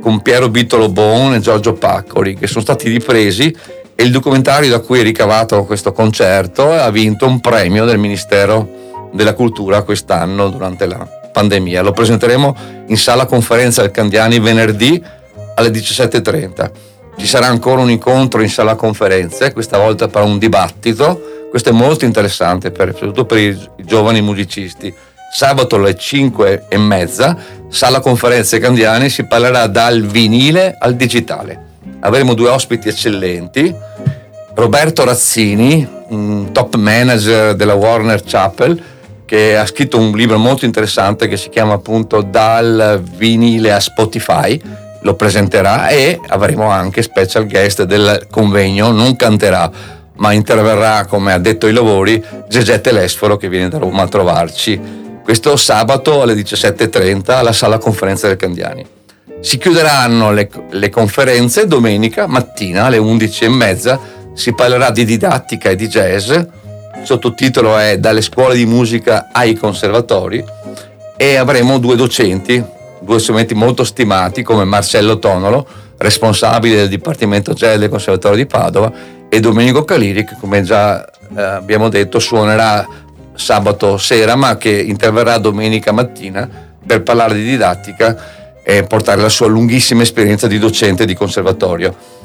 con 0.00 0.22
Piero 0.22 0.48
Bittolo 0.48 0.88
Bon 0.88 1.34
e 1.34 1.40
Giorgio 1.40 1.74
Paccoli, 1.74 2.34
che 2.34 2.46
sono 2.46 2.62
stati 2.62 2.88
ripresi 2.88 3.54
e 3.94 4.02
il 4.02 4.10
documentario 4.10 4.70
da 4.70 4.80
cui 4.80 5.00
è 5.00 5.02
ricavato 5.02 5.64
questo 5.64 5.92
concerto 5.92 6.72
ha 6.72 6.90
vinto 6.90 7.26
un 7.26 7.40
premio 7.40 7.84
del 7.84 7.98
Ministero 7.98 9.08
della 9.12 9.34
Cultura 9.34 9.82
quest'anno 9.82 10.48
durante 10.48 10.86
la 10.86 11.06
pandemia. 11.30 11.82
Lo 11.82 11.92
presenteremo 11.92 12.56
in 12.86 12.96
sala 12.96 13.26
conferenza 13.26 13.82
al 13.82 13.90
Candiani 13.90 14.38
venerdì 14.40 15.02
alle 15.54 15.68
17.30. 15.68 16.70
Ci 17.16 17.26
sarà 17.26 17.46
ancora 17.46 17.82
un 17.82 17.90
incontro 17.90 18.40
in 18.40 18.48
sala 18.48 18.74
conferenze, 18.74 19.52
questa 19.52 19.76
volta 19.78 20.08
per 20.08 20.22
un 20.22 20.38
dibattito. 20.38 21.48
Questo 21.50 21.68
è 21.68 21.72
molto 21.72 22.04
interessante, 22.06 22.70
per, 22.70 22.92
soprattutto 22.92 23.26
per 23.26 23.38
i 23.38 23.58
giovani 23.84 24.22
musicisti. 24.22 24.92
Sabato 25.32 25.76
alle 25.76 25.94
5 25.94 26.66
e 26.68 26.78
mezza, 26.78 27.36
sala 27.70 28.00
conferenze 28.00 28.58
Candiani, 28.58 29.08
si 29.08 29.24
parlerà 29.24 29.66
dal 29.68 30.02
vinile 30.02 30.76
al 30.78 30.96
digitale. 30.96 31.68
Avremo 32.00 32.34
due 32.34 32.50
ospiti 32.50 32.88
eccellenti. 32.88 33.74
Roberto 34.54 35.04
Razzini, 35.04 35.88
top 36.52 36.74
manager 36.74 37.54
della 37.54 37.74
Warner 37.74 38.22
Chapel, 38.24 38.82
che 39.24 39.56
ha 39.56 39.64
scritto 39.64 39.96
un 39.96 40.10
libro 40.12 40.38
molto 40.38 40.64
interessante 40.64 41.28
che 41.28 41.36
si 41.36 41.48
chiama 41.48 41.74
appunto 41.74 42.20
Dal 42.20 43.00
vinile 43.16 43.72
a 43.72 43.78
Spotify, 43.78 44.60
lo 45.02 45.14
presenterà 45.14 45.88
e 45.88 46.20
avremo 46.26 46.68
anche 46.68 47.02
special 47.02 47.46
guest 47.46 47.84
del 47.84 48.26
convegno, 48.28 48.90
non 48.90 49.16
canterà 49.16 49.98
ma 50.20 50.32
interverrà 50.32 51.06
come 51.06 51.32
ha 51.32 51.38
detto 51.38 51.64
ai 51.64 51.72
lavori 51.72 52.22
Gegè 52.46 52.82
Telesforo 52.82 53.38
che 53.38 53.48
viene 53.48 53.70
da 53.70 53.78
Roma 53.78 54.02
a 54.02 54.08
trovarci 54.08 54.78
questo 55.30 55.54
sabato 55.54 56.22
alle 56.22 56.34
17.30 56.34 57.30
alla 57.30 57.52
sala 57.52 57.78
conferenza 57.78 58.26
del 58.26 58.34
Candiani. 58.34 58.84
Si 59.38 59.58
chiuderanno 59.58 60.32
le, 60.32 60.50
le 60.70 60.88
conferenze 60.88 61.68
domenica 61.68 62.26
mattina 62.26 62.86
alle 62.86 62.98
11.30, 62.98 63.98
si 64.34 64.52
parlerà 64.54 64.90
di 64.90 65.04
didattica 65.04 65.70
e 65.70 65.76
di 65.76 65.86
jazz, 65.86 66.36
sottotitolo 67.04 67.78
è 67.78 67.98
Dalle 67.98 68.22
scuole 68.22 68.56
di 68.56 68.66
musica 68.66 69.28
ai 69.30 69.54
conservatori. 69.54 70.44
E 71.16 71.36
avremo 71.36 71.78
due 71.78 71.94
docenti, 71.94 72.60
due 72.98 73.20
strumenti 73.20 73.54
molto 73.54 73.84
stimati 73.84 74.42
come 74.42 74.64
Marcello 74.64 75.20
Tonolo, 75.20 75.64
responsabile 75.98 76.74
del 76.74 76.88
Dipartimento 76.88 77.52
Jazz 77.52 77.78
del 77.78 77.88
Conservatorio 77.88 78.36
di 78.36 78.46
Padova, 78.46 78.92
e 79.28 79.38
Domenico 79.38 79.84
Caliri 79.84 80.24
che 80.24 80.34
come 80.40 80.62
già 80.62 81.08
eh, 81.36 81.40
abbiamo 81.40 81.88
detto 81.88 82.18
suonerà 82.18 82.84
sabato 83.40 83.96
sera 83.96 84.36
ma 84.36 84.56
che 84.56 84.70
interverrà 84.70 85.38
domenica 85.38 85.92
mattina 85.92 86.48
per 86.86 87.02
parlare 87.02 87.34
di 87.34 87.44
didattica 87.44 88.16
e 88.62 88.84
portare 88.84 89.20
la 89.20 89.28
sua 89.28 89.46
lunghissima 89.46 90.02
esperienza 90.02 90.46
di 90.46 90.58
docente 90.58 91.06
di 91.06 91.14
conservatorio. 91.14 92.18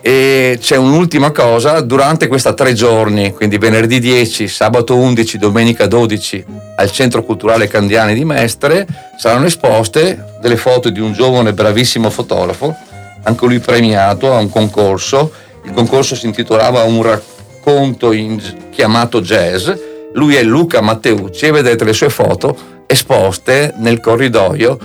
E 0.00 0.58
c'è 0.60 0.76
un'ultima 0.76 1.30
cosa, 1.30 1.80
durante 1.80 2.26
questi 2.26 2.52
tre 2.54 2.74
giorni, 2.74 3.32
quindi 3.32 3.56
venerdì 3.56 4.00
10, 4.00 4.48
sabato 4.48 4.96
11, 4.96 5.38
domenica 5.38 5.86
12, 5.86 6.44
al 6.76 6.90
Centro 6.90 7.22
Culturale 7.22 7.68
Candiani 7.68 8.12
di 8.12 8.24
Mestre, 8.24 8.86
saranno 9.16 9.46
esposte 9.46 10.36
delle 10.42 10.58
foto 10.58 10.90
di 10.90 11.00
un 11.00 11.14
giovane 11.14 11.54
bravissimo 11.54 12.10
fotografo, 12.10 12.76
anche 13.22 13.46
lui 13.46 13.60
premiato 13.60 14.34
a 14.34 14.40
un 14.40 14.50
concorso. 14.50 15.32
Il 15.64 15.72
concorso 15.72 16.14
si 16.14 16.26
intitolava 16.26 16.82
Un 16.82 17.02
racconto 17.02 18.12
in, 18.12 18.38
chiamato 18.70 19.22
jazz. 19.22 19.70
Lui 20.14 20.36
è 20.36 20.42
Luca 20.42 20.80
Matteucci 20.80 21.46
e 21.46 21.50
vedete 21.50 21.84
le 21.84 21.92
sue 21.92 22.08
foto 22.08 22.72
esposte 22.86 23.74
nel 23.78 24.00
corridoio 24.00 24.78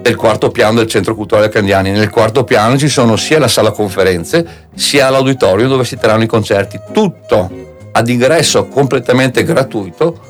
del 0.00 0.16
quarto 0.16 0.50
piano 0.50 0.78
del 0.78 0.86
Centro 0.86 1.14
Culturale 1.14 1.48
Candiani. 1.48 1.90
Nel 1.90 2.10
quarto 2.10 2.44
piano 2.44 2.76
ci 2.76 2.88
sono 2.88 3.16
sia 3.16 3.38
la 3.38 3.48
sala 3.48 3.72
conferenze 3.72 4.68
sia 4.74 5.10
l'auditorium 5.10 5.68
dove 5.68 5.84
si 5.84 5.96
terranno 5.96 6.24
i 6.24 6.28
concerti. 6.28 6.78
Tutto 6.92 7.50
ad 7.90 8.08
ingresso 8.08 8.66
completamente 8.66 9.44
gratuito, 9.44 10.20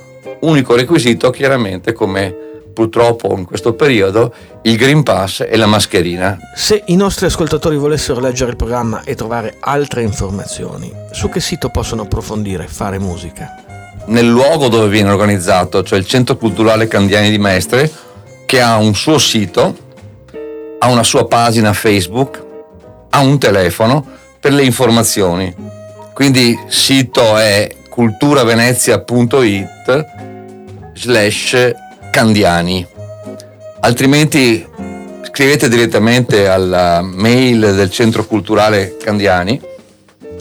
unico 0.40 0.74
requisito 0.74 1.30
chiaramente 1.30 1.92
come 1.92 2.34
purtroppo 2.72 3.34
in 3.36 3.44
questo 3.44 3.74
periodo 3.74 4.34
il 4.62 4.76
Green 4.76 5.02
Pass 5.02 5.44
e 5.46 5.56
la 5.56 5.66
mascherina. 5.66 6.38
Se 6.54 6.82
i 6.86 6.96
nostri 6.96 7.26
ascoltatori 7.26 7.76
volessero 7.76 8.20
leggere 8.20 8.50
il 8.50 8.56
programma 8.56 9.02
e 9.04 9.14
trovare 9.14 9.56
altre 9.60 10.02
informazioni, 10.02 10.92
su 11.12 11.28
che 11.28 11.40
sito 11.40 11.68
possono 11.68 12.02
approfondire 12.02 12.66
Fare 12.66 12.98
Musica? 12.98 13.63
Nel 14.06 14.28
luogo 14.28 14.68
dove 14.68 14.88
viene 14.88 15.10
organizzato, 15.10 15.82
cioè 15.82 15.98
il 15.98 16.06
Centro 16.06 16.36
Culturale 16.36 16.86
Candiani 16.88 17.30
di 17.30 17.38
Mestre, 17.38 17.90
che 18.44 18.60
ha 18.60 18.76
un 18.76 18.94
suo 18.94 19.16
sito, 19.18 19.74
ha 20.78 20.88
una 20.88 21.02
sua 21.02 21.26
pagina 21.26 21.72
Facebook, 21.72 22.44
ha 23.10 23.20
un 23.20 23.38
telefono 23.38 24.06
per 24.38 24.52
le 24.52 24.64
informazioni. 24.64 25.54
Quindi 26.12 26.50
il 26.50 26.58
sito 26.68 27.38
è 27.38 27.74
culturavenezia.it 27.88 30.06
slash 30.94 31.74
candiani. 32.10 32.86
Altrimenti 33.80 34.66
scrivete 35.22 35.68
direttamente 35.68 36.46
alla 36.46 37.00
mail 37.02 37.74
del 37.74 37.90
Centro 37.90 38.24
Culturale 38.24 38.96
Candiani, 38.98 39.60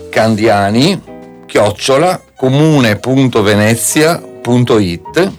candiani 0.09 1.01
chiocciola 1.47 2.21
comune.venezia.it 2.43 5.31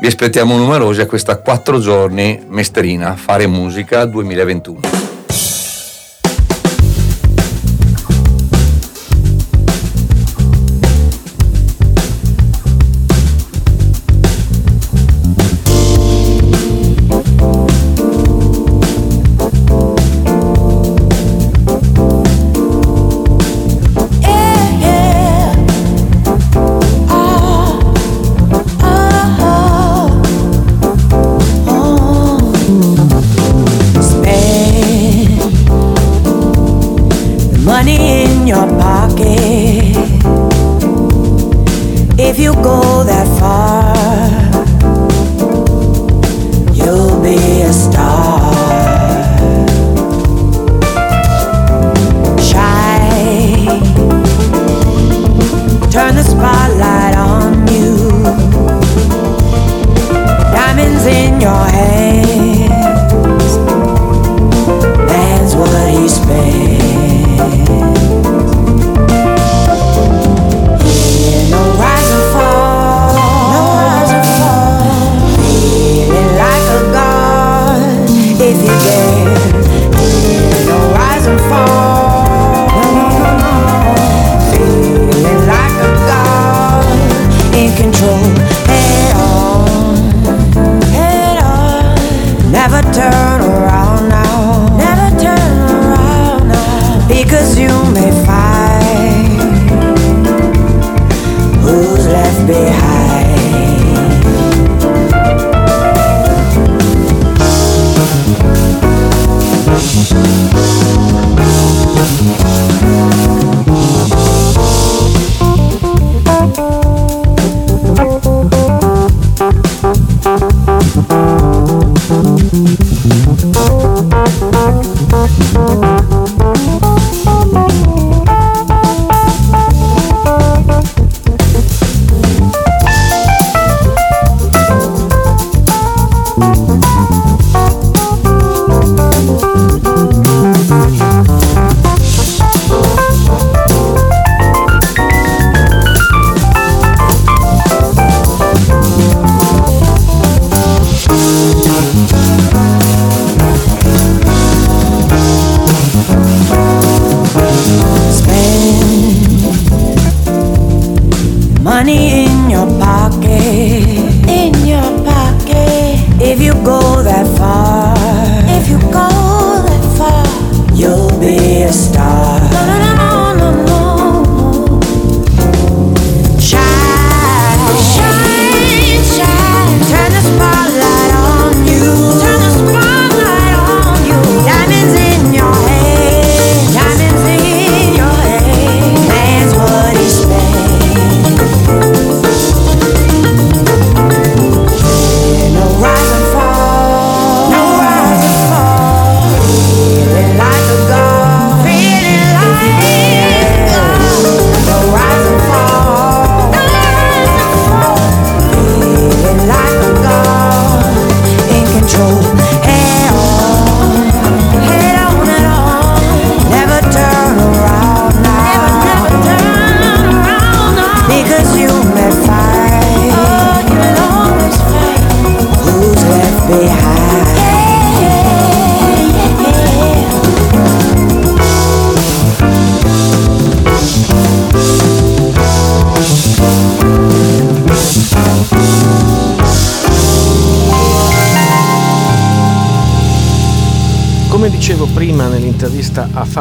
vi 0.00 0.06
aspettiamo 0.08 0.56
numerosi 0.56 1.00
a 1.00 1.06
questa 1.06 1.36
4 1.36 1.78
giorni 1.78 2.42
Mestrina 2.48 3.14
Fare 3.14 3.46
Musica 3.46 4.04
2021. 4.06 5.11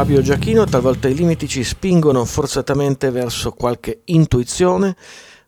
Fabio 0.02 0.24
Giachino, 0.24 0.66
talvolta 0.66 1.08
i 1.08 1.14
limiti 1.14 1.48
ci 1.48 1.64
spingono 1.64 2.26
forzatamente 2.26 3.12
verso 3.12 3.52
qualche 3.52 4.02
intuizione 4.06 4.96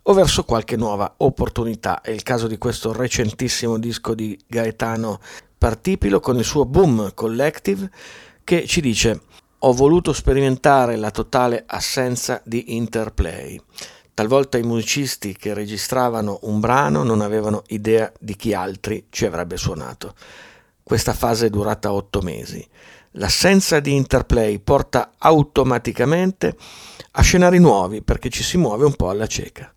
o 0.04 0.14
verso 0.14 0.44
qualche 0.44 0.76
nuova 0.76 1.12
opportunità. 1.18 2.02
È 2.02 2.12
il 2.12 2.22
caso 2.22 2.46
di 2.46 2.60
questo 2.60 2.94
recentissimo 2.94 3.80
disco 3.80 4.14
di 4.14 4.40
Gaetano 4.46 5.20
Partipilo 5.58 6.20
con 6.20 6.38
il 6.38 6.44
suo 6.44 6.66
Boom 6.66 7.16
Collective 7.16 7.90
che 8.44 8.68
ci 8.68 8.80
dice 8.80 9.22
ho 9.58 9.74
voluto 9.74 10.14
sperimentare 10.14 10.98
la 10.98 11.10
totale 11.10 11.64
assenza 11.66 12.40
di 12.46 12.76
interplay. 12.76 13.60
Talvolta 14.14 14.60
i 14.60 14.64
musicisti 14.64 15.36
che 15.36 15.56
registravano 15.56 16.38
un 16.44 16.60
brano 16.60 17.02
non 17.02 17.22
avevano 17.22 17.64
idea 17.70 18.12
di 18.20 18.36
chi 18.36 18.54
altri 18.54 19.08
ci 19.10 19.26
avrebbe 19.26 19.58
suonato. 19.58 20.14
Questa 20.84 21.14
fase 21.14 21.48
è 21.48 21.50
durata 21.50 21.92
otto 21.92 22.22
mesi. 22.22 22.64
L'assenza 23.18 23.80
di 23.80 23.94
interplay 23.94 24.58
porta 24.58 25.12
automaticamente 25.20 26.56
a 27.12 27.22
scenari 27.22 27.60
nuovi 27.60 28.02
perché 28.02 28.30
ci 28.30 28.42
si 28.42 28.58
muove 28.58 28.86
un 28.86 28.96
po' 28.96 29.10
alla 29.10 29.28
cieca. 29.28 29.72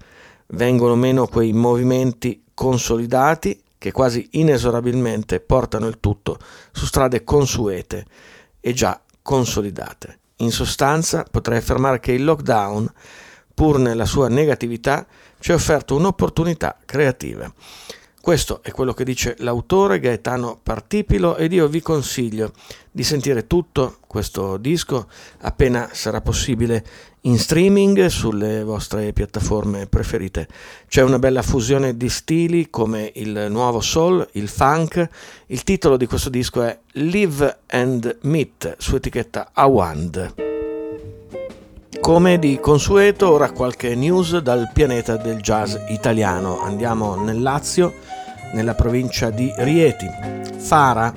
Vengono 0.48 0.94
meno 0.94 1.26
quei 1.26 1.52
movimenti 1.52 2.44
consolidati 2.54 3.62
che 3.76 3.92
quasi 3.92 4.26
inesorabilmente 4.32 5.40
portano 5.40 5.86
il 5.86 6.00
tutto 6.00 6.38
su 6.72 6.86
strade 6.86 7.24
consuete 7.24 8.06
e 8.58 8.72
già 8.72 8.98
consolidate. 9.20 10.18
In 10.36 10.50
sostanza 10.50 11.26
potrei 11.30 11.58
affermare 11.58 12.00
che 12.00 12.12
il 12.12 12.24
lockdown, 12.24 12.90
pur 13.52 13.78
nella 13.78 14.06
sua 14.06 14.28
negatività, 14.28 15.06
ci 15.40 15.52
ha 15.52 15.56
offerto 15.56 15.94
un'opportunità 15.94 16.78
creativa. 16.86 17.52
Questo 18.26 18.60
è 18.64 18.72
quello 18.72 18.92
che 18.92 19.04
dice 19.04 19.36
l'autore 19.38 20.00
Gaetano 20.00 20.58
Partipilo 20.60 21.36
ed 21.36 21.52
io 21.52 21.68
vi 21.68 21.80
consiglio 21.80 22.50
di 22.90 23.04
sentire 23.04 23.46
tutto 23.46 23.98
questo 24.04 24.56
disco 24.56 25.06
appena 25.42 25.90
sarà 25.92 26.20
possibile 26.20 26.84
in 27.20 27.38
streaming 27.38 28.06
sulle 28.06 28.64
vostre 28.64 29.12
piattaforme 29.12 29.86
preferite. 29.86 30.48
C'è 30.88 31.02
una 31.02 31.20
bella 31.20 31.42
fusione 31.42 31.96
di 31.96 32.08
stili 32.08 32.68
come 32.68 33.12
il 33.14 33.46
nuovo 33.48 33.80
soul, 33.80 34.26
il 34.32 34.48
funk. 34.48 35.08
Il 35.46 35.62
titolo 35.62 35.96
di 35.96 36.06
questo 36.06 36.28
disco 36.28 36.64
è 36.64 36.76
Live 36.94 37.58
and 37.68 38.18
Meet 38.22 38.74
su 38.78 38.96
etichetta 38.96 39.50
Awand. 39.52 40.34
Come 42.00 42.38
di 42.38 42.60
consueto, 42.60 43.32
ora 43.32 43.50
qualche 43.50 43.94
news 43.94 44.38
dal 44.38 44.70
pianeta 44.72 45.16
del 45.16 45.40
jazz 45.40 45.74
italiano. 45.88 46.60
Andiamo 46.60 47.16
nel 47.16 47.42
Lazio, 47.42 47.94
nella 48.52 48.74
provincia 48.74 49.30
di 49.30 49.52
Rieti. 49.56 50.08
Fara 50.58 51.12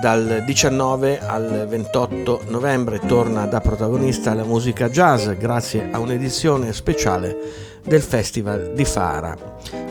dal 0.00 0.42
19 0.44 1.20
al 1.26 1.66
28 1.68 2.42
novembre 2.48 3.00
torna 3.06 3.46
da 3.46 3.60
protagonista 3.60 4.34
la 4.34 4.44
musica 4.44 4.90
jazz 4.90 5.28
grazie 5.38 5.88
a 5.90 5.98
un'edizione 5.98 6.72
speciale 6.72 7.36
del 7.82 8.02
Festival 8.02 8.72
di 8.74 8.84
Fara. 8.84 9.36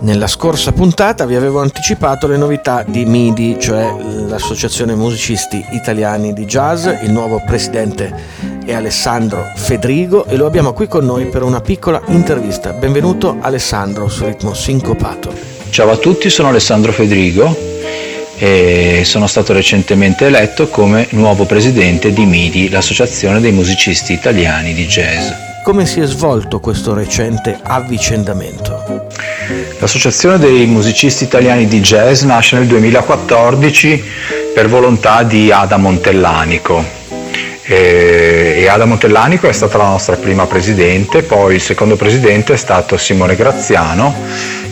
Nella 0.01 0.27
scorsa 0.27 0.71
puntata 0.71 1.25
vi 1.25 1.35
avevo 1.35 1.61
anticipato 1.61 2.27
le 2.27 2.37
novità 2.37 2.83
di 2.83 3.05
MIDI, 3.05 3.57
cioè 3.59 3.91
l'Associazione 4.27 4.93
Musicisti 4.93 5.65
Italiani 5.71 6.33
di 6.33 6.45
Jazz. 6.45 6.85
Il 6.85 7.11
nuovo 7.11 7.41
presidente 7.43 8.50
è 8.65 8.73
Alessandro 8.73 9.51
Fedrigo 9.55 10.25
e 10.25 10.35
lo 10.35 10.45
abbiamo 10.45 10.73
qui 10.73 10.87
con 10.87 11.05
noi 11.05 11.25
per 11.25 11.43
una 11.43 11.61
piccola 11.61 12.01
intervista. 12.07 12.71
Benvenuto 12.71 13.37
Alessandro 13.39 14.07
su 14.07 14.25
Ritmo 14.25 14.53
Sincopato. 14.53 15.33
Ciao 15.69 15.89
a 15.89 15.97
tutti, 15.97 16.29
sono 16.29 16.49
Alessandro 16.49 16.91
Fedrigo 16.91 17.55
e 18.37 19.01
sono 19.05 19.27
stato 19.27 19.53
recentemente 19.53 20.25
eletto 20.25 20.67
come 20.67 21.07
nuovo 21.11 21.45
presidente 21.45 22.11
di 22.11 22.25
MIDI, 22.25 22.69
l'Associazione 22.69 23.39
dei 23.39 23.51
Musicisti 23.51 24.13
Italiani 24.13 24.73
di 24.73 24.85
Jazz. 24.85 25.29
Come 25.63 25.85
si 25.85 25.99
è 25.99 26.05
svolto 26.05 26.59
questo 26.59 26.93
recente 26.93 27.59
avvicendamento? 27.61 29.07
L'Associazione 29.79 30.39
dei 30.39 30.65
musicisti 30.65 31.23
italiani 31.23 31.67
di 31.67 31.81
jazz 31.81 32.23
nasce 32.23 32.57
nel 32.57 32.67
2014 32.67 34.03
per 34.53 34.67
volontà 34.67 35.23
di 35.23 35.51
Ada 35.51 35.77
Montellanico. 35.77 37.00
E 37.63 38.67
Ada 38.67 38.85
Montellanico 38.85 39.47
è 39.47 39.51
stata 39.51 39.77
la 39.77 39.85
nostra 39.85 40.15
prima 40.15 40.47
presidente, 40.47 41.23
poi 41.23 41.55
il 41.55 41.61
secondo 41.61 41.95
presidente 41.95 42.53
è 42.53 42.57
stato 42.57 42.97
Simone 42.97 43.35
Graziano 43.35 44.15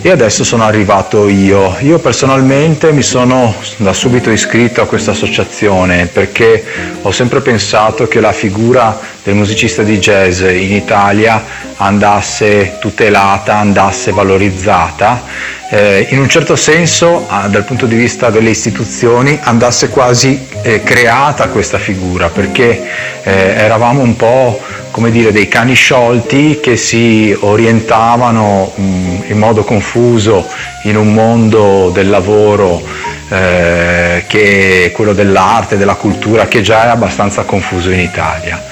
e 0.02 0.12
adesso 0.12 0.44
sono 0.44 0.64
arrivato 0.64 1.28
io. 1.28 1.76
Io 1.82 2.00
personalmente 2.00 2.92
mi 2.92 3.02
sono 3.02 3.54
da 3.78 3.92
subito 3.92 4.30
iscritto 4.30 4.82
a 4.82 4.86
questa 4.86 5.12
associazione 5.12 6.08
perché 6.08 6.64
ho 7.02 7.12
sempre 7.12 7.42
pensato 7.42 8.08
che 8.08 8.22
la 8.22 8.32
figura 8.32 8.98
del 9.24 9.36
musicista 9.36 9.84
di 9.84 10.00
jazz 10.00 10.40
in 10.42 10.74
Italia 10.74 11.44
andasse 11.76 12.78
tutelata, 12.80 13.58
andasse 13.58 14.12
valorizzata, 14.12 15.24
eh, 15.70 16.08
in 16.10 16.20
un 16.20 16.30
certo 16.30 16.56
senso 16.56 17.28
dal 17.48 17.64
punto 17.64 17.86
di 17.86 17.96
vista 17.96 18.30
delle 18.30 18.50
istituzioni 18.50 19.38
andasse 19.42 19.90
quasi 19.90 20.48
eh, 20.62 20.82
creata 20.82 21.50
questa 21.50 21.78
figura 21.78 22.30
perché 22.30 22.90
eh, 23.24 23.32
eravamo 23.32 24.02
un 24.02 24.16
po' 24.16 24.60
come 24.92 25.12
dire 25.12 25.32
dei 25.32 25.48
cani 25.48 25.74
sciolti 25.74 26.60
che 26.62 26.76
si 26.76 27.36
orientavano 27.40 28.72
mh, 28.76 29.24
in 29.28 29.38
modo 29.38 29.64
confuso 29.64 30.48
in 30.84 30.98
un 30.98 31.14
mondo 31.14 31.90
del 31.94 32.10
lavoro 32.10 32.82
eh, 33.30 34.26
che 34.28 34.86
è 34.86 34.92
quello 34.92 35.14
dell'arte, 35.14 35.78
della 35.78 35.96
cultura, 35.96 36.48
che 36.48 36.62
già 36.62 36.86
è 36.86 36.88
abbastanza 36.88 37.44
confuso 37.44 37.92
in 37.92 38.00
Italia. 38.00 38.64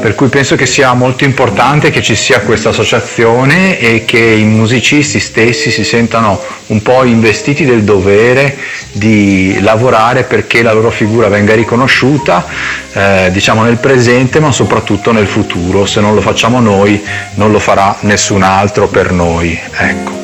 Per 0.00 0.14
cui 0.14 0.28
penso 0.28 0.56
che 0.56 0.66
sia 0.66 0.94
molto 0.94 1.24
importante 1.24 1.90
che 1.90 2.00
ci 2.00 2.14
sia 2.14 2.40
questa 2.40 2.70
associazione 2.70 3.78
e 3.78 4.04
che 4.04 4.18
i 4.18 4.44
musicisti 4.44 5.20
stessi 5.20 5.70
si 5.70 5.84
sentano 5.84 6.40
un 6.68 6.80
po' 6.80 7.04
investiti 7.04 7.64
del 7.64 7.82
dovere 7.82 8.56
di 8.92 9.58
lavorare 9.60 10.22
perché 10.24 10.62
la 10.62 10.72
loro 10.72 10.90
figura 10.90 11.28
venga 11.28 11.54
riconosciuta, 11.54 12.46
eh, 12.92 13.28
diciamo 13.30 13.62
nel 13.62 13.76
presente 13.76 14.40
ma 14.40 14.52
soprattutto 14.52 15.12
nel 15.12 15.26
futuro. 15.26 15.84
Se 15.84 16.00
non 16.00 16.14
lo 16.14 16.20
facciamo 16.20 16.60
noi 16.60 17.02
non 17.34 17.52
lo 17.52 17.58
farà 17.58 17.96
nessun 18.00 18.42
altro 18.42 18.88
per 18.88 19.12
noi. 19.12 19.58
Ecco. 19.76 20.18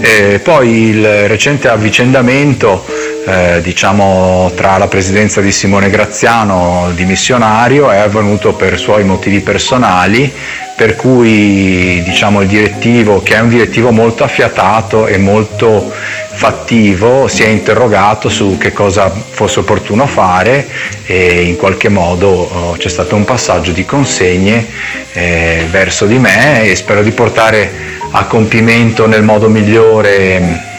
E 0.00 0.40
poi 0.42 0.88
il 0.88 1.28
recente 1.28 1.68
avvicendamento 1.68 2.84
eh, 3.26 3.60
diciamo, 3.60 4.52
tra 4.54 4.78
la 4.78 4.86
presidenza 4.86 5.40
di 5.40 5.50
Simone 5.50 5.90
Graziano 5.90 6.92
dimissionario 6.94 7.90
è 7.90 7.96
avvenuto 7.96 8.54
per 8.54 8.78
suoi 8.78 9.02
motivi 9.02 9.40
personali 9.40 10.32
per 10.76 10.94
cui 10.94 12.02
diciamo, 12.04 12.42
il 12.42 12.48
direttivo, 12.48 13.22
che 13.22 13.34
è 13.34 13.40
un 13.40 13.48
direttivo 13.48 13.90
molto 13.90 14.22
affiatato 14.22 15.06
e 15.06 15.16
molto 15.16 15.90
fattivo, 15.90 17.26
si 17.26 17.42
è 17.42 17.48
interrogato 17.48 18.28
su 18.28 18.58
che 18.58 18.72
cosa 18.72 19.10
fosse 19.10 19.60
opportuno 19.60 20.06
fare 20.06 20.68
e 21.06 21.44
in 21.44 21.56
qualche 21.56 21.88
modo 21.88 22.28
oh, 22.28 22.72
c'è 22.76 22.90
stato 22.90 23.16
un 23.16 23.24
passaggio 23.24 23.72
di 23.72 23.86
consegne 23.86 24.66
eh, 25.14 25.66
verso 25.68 26.04
di 26.04 26.18
me 26.18 26.62
e 26.64 26.76
spero 26.76 27.02
di 27.02 27.10
portare 27.10 27.72
a 28.10 28.24
compimento 28.26 29.06
nel 29.06 29.22
modo 29.22 29.48
migliore 29.48 30.74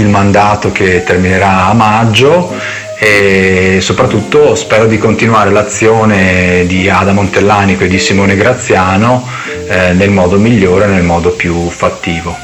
il 0.00 0.08
mandato 0.08 0.72
che 0.72 1.02
terminerà 1.04 1.66
a 1.66 1.72
maggio 1.74 2.52
e 2.98 3.78
soprattutto 3.80 4.54
spero 4.54 4.86
di 4.86 4.96
continuare 4.96 5.50
l'azione 5.50 6.64
di 6.66 6.88
Ada 6.88 7.12
Montellanico 7.12 7.84
e 7.84 7.88
di 7.88 7.98
Simone 7.98 8.36
Graziano 8.36 9.26
eh, 9.66 9.92
nel 9.92 10.10
modo 10.10 10.38
migliore, 10.38 10.86
nel 10.86 11.02
modo 11.02 11.30
più 11.30 11.68
fattivo. 11.68 12.36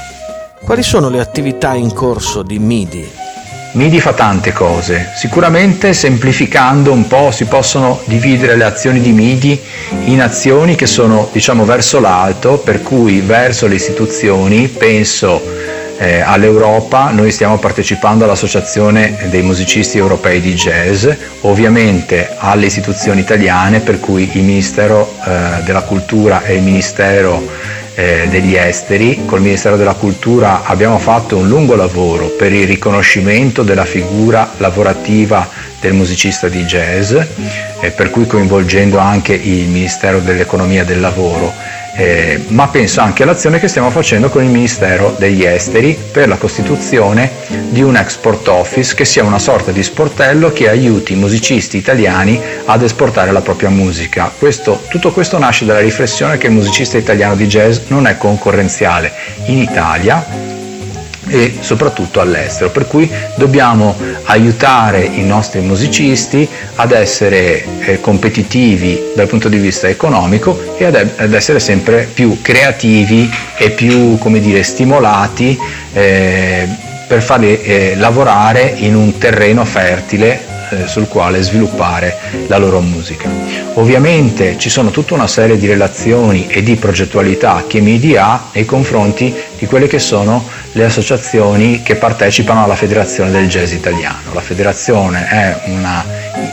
Quali 0.61 0.83
sono 0.83 1.09
le 1.09 1.21
attività 1.21 1.75
in 1.75 1.93
corso 1.93 2.43
di 2.43 2.59
MIDI? 2.59 3.09
MIDI 3.73 4.01
fa 4.01 4.15
tante 4.15 4.53
cose, 4.53 5.11
sicuramente 5.15 5.93
semplificando 5.93 6.91
un 6.91 7.07
po' 7.07 7.31
si 7.31 7.45
possono 7.45 8.01
dividere 8.07 8.57
le 8.57 8.65
azioni 8.65 9.01
di 9.01 9.13
MIDI 9.13 9.61
in 10.07 10.23
azioni 10.23 10.75
che 10.75 10.87
sono 10.87 11.29
diciamo 11.31 11.65
verso 11.65 12.01
l'alto, 12.01 12.59
per 12.59 12.83
cui 12.83 13.21
verso 13.21 13.67
le 13.67 13.77
istituzioni 13.77 14.69
penso 14.69 15.41
eh, 15.99 16.21
all'Europa, 16.21 17.11
noi 17.11 17.31
stiamo 17.33 17.59
partecipando 17.59 18.25
all'Associazione 18.25 19.27
dei 19.31 19.43
musicisti 19.43 19.99
europei 19.99 20.41
di 20.41 20.55
jazz, 20.55 21.09
ovviamente 21.41 22.37
alle 22.39 22.67
istituzioni 22.67 23.21
italiane, 23.21 23.81
per 23.81 23.99
cui 23.99 24.31
il 24.33 24.43
Ministero 24.43 25.13
eh, 25.27 25.63
della 25.65 25.83
Cultura 25.83 26.45
e 26.45 26.55
il 26.55 26.63
Ministero 26.63 27.47
eh, 27.95 28.29
degli 28.31 28.55
esteri, 28.55 29.25
col 29.27 29.41
Ministero 29.41 29.77
della 29.77 29.95
Cultura 29.95 30.63
abbiamo 30.63 30.99
fatto 30.99 31.37
un 31.37 31.49
lungo 31.49 31.75
lavoro 31.75 32.27
per 32.29 32.53
il 32.53 32.65
riconoscimento 32.65 33.65
della 33.65 33.85
figura 33.85 34.53
lavorativa 34.59 35.49
del 35.81 35.95
musicista 35.95 36.49
di 36.49 36.63
jazz, 36.63 37.13
eh, 37.81 37.91
per 37.91 38.11
cui 38.11 38.25
coinvolgendo 38.25 38.99
anche 38.99 39.35
il 39.35 39.67
Ministero 39.67 40.21
dell'Economia 40.21 40.83
e 40.83 40.85
del 40.85 41.01
Lavoro, 41.01 41.53
eh, 41.99 42.45
ma 42.51 42.69
penso 42.69 43.01
anche 43.01 43.25
all'azione 43.25 43.59
che 43.59 43.67
stiamo 43.67 43.91
facendo 43.91 44.29
con 44.29 44.45
il 44.45 44.51
Ministero 44.51 45.17
degli 45.19 45.43
Esteri 45.43 45.99
per 46.13 46.29
la 46.29 46.37
costituzione 46.37 47.29
di 47.71 47.83
un 47.83 47.97
export 47.97 48.47
office 48.47 48.95
che 48.95 49.05
sia 49.05 49.25
una 49.25 49.41
sorta 49.41 49.73
di 49.73 49.83
sportello 49.83 50.53
che 50.53 50.69
aiuti 50.69 51.15
i 51.15 51.17
musicisti 51.17 51.77
italiani 51.77 52.41
ad 52.67 52.85
esportare 52.85 53.33
la 53.33 53.41
propria 53.41 53.69
musica. 53.69 54.33
Questo, 54.39 54.85
tutto 54.89 55.11
questo 55.11 55.39
nasce 55.39 55.65
dalla 55.65 55.81
riflessione 55.81 56.39
che 56.39 56.47
il 56.47 56.53
musicista 56.53 56.97
italiano 56.97 57.35
di 57.35 57.49
jazz 57.49 57.79
non 57.89 58.07
è 58.07 58.17
concorrenziale 58.17 59.13
in 59.47 59.59
Italia 59.59 60.58
e 61.29 61.59
soprattutto 61.61 62.21
all'estero, 62.21 62.71
per 62.71 62.87
cui 62.87 63.11
dobbiamo 63.37 63.97
aiutare 64.25 65.03
i 65.05 65.25
nostri 65.25 65.61
musicisti 65.61 66.49
ad 66.77 66.93
essere 66.93 67.65
eh, 67.81 68.01
competitivi 68.01 69.13
dal 69.15 69.27
punto 69.27 69.49
di 69.49 69.59
vista 69.59 69.89
economico 69.89 70.77
e 70.77 70.85
ad, 70.85 70.95
ad, 71.17 71.33
essere 71.33 71.61
sempre 71.61 72.09
più 72.13 72.41
creativi 72.43 73.31
e 73.57 73.71
più 73.71 74.19
dire, 74.41 74.63
stimolati 74.63 75.59
eh, 75.93 76.69
per 77.07 77.23
farli 77.23 77.61
eh, 77.63 77.95
lavorare 77.97 78.75
in 78.77 78.95
un 78.95 79.17
terreno 79.19 79.65
fertile 79.65 80.48
eh, 80.71 80.87
sul 80.87 81.09
quale 81.09 81.43
sviluppare 81.43 82.17
la 82.47 82.59
loro 82.59 82.81
musica. 82.81 83.29
Ovviamente 83.75 84.57
ci 84.59 84.69
sono 84.69 84.91
tutta 84.91 85.15
una 85.15 85.27
serie 85.29 85.57
di 85.57 85.67
relazioni 85.67 86.47
e 86.47 86.63
di 86.63 86.77
progettualità 86.77 87.65
che 87.67 87.81
MIDI 87.81 88.17
ha 88.17 88.49
nei 88.53 88.65
confronti 88.65 89.35
di 89.59 89.67
quelle 89.67 89.87
che 89.87 89.99
sono 89.99 90.47
le 90.73 90.85
associazioni 90.85 91.83
che 91.83 91.97
partecipano 91.97 92.63
alla 92.63 92.77
Federazione 92.77 93.31
del 93.31 93.49
Jazz 93.49 93.73
Italiano. 93.73 94.33
La 94.33 94.41
federazione 94.41 95.27
è, 95.29 95.61
una, 95.67 96.05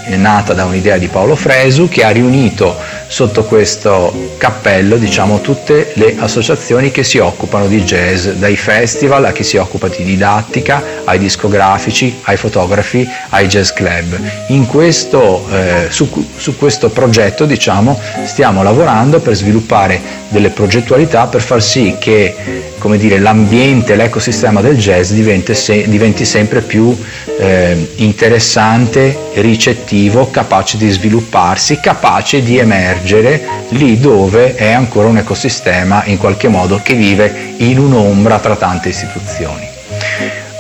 è 0.03 0.16
nata 0.16 0.53
da 0.53 0.66
un'idea 0.66 0.97
di 0.97 1.07
Paolo 1.07 1.36
Fresu 1.36 1.88
che 1.88 2.03
ha 2.03 2.09
riunito 2.09 2.76
sotto 3.07 3.43
questo 3.43 4.24
cappello 4.38 4.97
diciamo 4.97 5.41
tutte 5.41 5.91
le 5.95 6.15
associazioni 6.17 6.91
che 6.91 7.03
si 7.03 7.17
occupano 7.17 7.67
di 7.67 7.83
jazz, 7.83 8.27
dai 8.27 8.55
festival 8.55 9.25
a 9.25 9.31
chi 9.31 9.43
si 9.43 9.57
occupa 9.57 9.88
di 9.88 10.03
didattica, 10.03 10.83
ai 11.03 11.19
discografici, 11.19 12.19
ai 12.23 12.38
fotografi, 12.38 13.07
ai 13.29 13.47
jazz 13.47 13.71
club. 13.71 14.19
Questo, 14.67 15.47
eh, 15.51 15.88
su, 15.89 16.09
su 16.36 16.57
questo 16.57 16.89
progetto 16.89 17.45
diciamo, 17.45 17.99
stiamo 18.25 18.61
lavorando 18.61 19.19
per 19.19 19.36
sviluppare 19.36 20.01
delle 20.27 20.49
progettualità 20.49 21.27
per 21.27 21.41
far 21.41 21.61
sì 21.63 21.95
che 21.99 22.64
come 22.86 22.99
dire, 22.99 23.17
l'ambiente, 23.17 23.95
l'ecosistema 23.95 24.61
del 24.61 24.77
jazz 24.77 25.11
se- 25.53 25.88
diventi 25.89 26.23
sempre 26.23 26.61
più 26.61 26.95
eh, 27.39 27.93
interessante, 27.95 29.17
ricettivo, 29.33 30.29
capace 30.29 30.77
di 30.77 30.88
svilupparsi, 30.91 31.79
capace 31.79 32.43
di 32.43 32.59
emergere 32.59 33.43
lì 33.69 33.99
dove 33.99 34.53
è 34.53 34.71
ancora 34.71 35.07
un 35.07 35.17
ecosistema 35.17 36.03
in 36.05 36.19
qualche 36.19 36.47
modo 36.47 36.79
che 36.83 36.93
vive 36.93 37.55
in 37.57 37.79
un'ombra 37.79 38.38
tra 38.38 38.55
tante 38.55 38.89
istituzioni. 38.89 39.74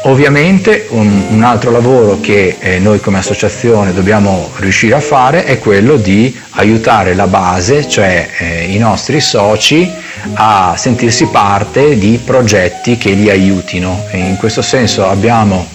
Ovviamente 0.07 0.85
un, 0.89 1.25
un 1.29 1.41
altro 1.41 1.71
lavoro 1.71 2.19
che 2.19 2.57
eh, 2.59 2.77
noi 2.77 2.99
come 2.99 3.17
associazione 3.17 3.91
dobbiamo 3.91 4.51
riuscire 4.57 4.93
a 4.93 4.99
fare 4.99 5.45
è 5.45 5.57
quello 5.57 5.95
di 5.95 6.35
aiutare 6.51 7.15
la 7.15 7.25
base, 7.25 7.87
cioè 7.87 8.29
eh, 8.37 8.65
i 8.65 8.77
nostri 8.77 9.19
soci, 9.19 9.91
a 10.35 10.75
sentirsi 10.77 11.25
parte 11.25 11.97
di 11.97 12.19
progetti 12.23 12.97
che 12.97 13.13
li 13.13 13.31
aiutino. 13.31 14.05
E 14.11 14.19
in 14.19 14.37
questo 14.37 14.61
senso 14.61 15.07
abbiamo 15.07 15.65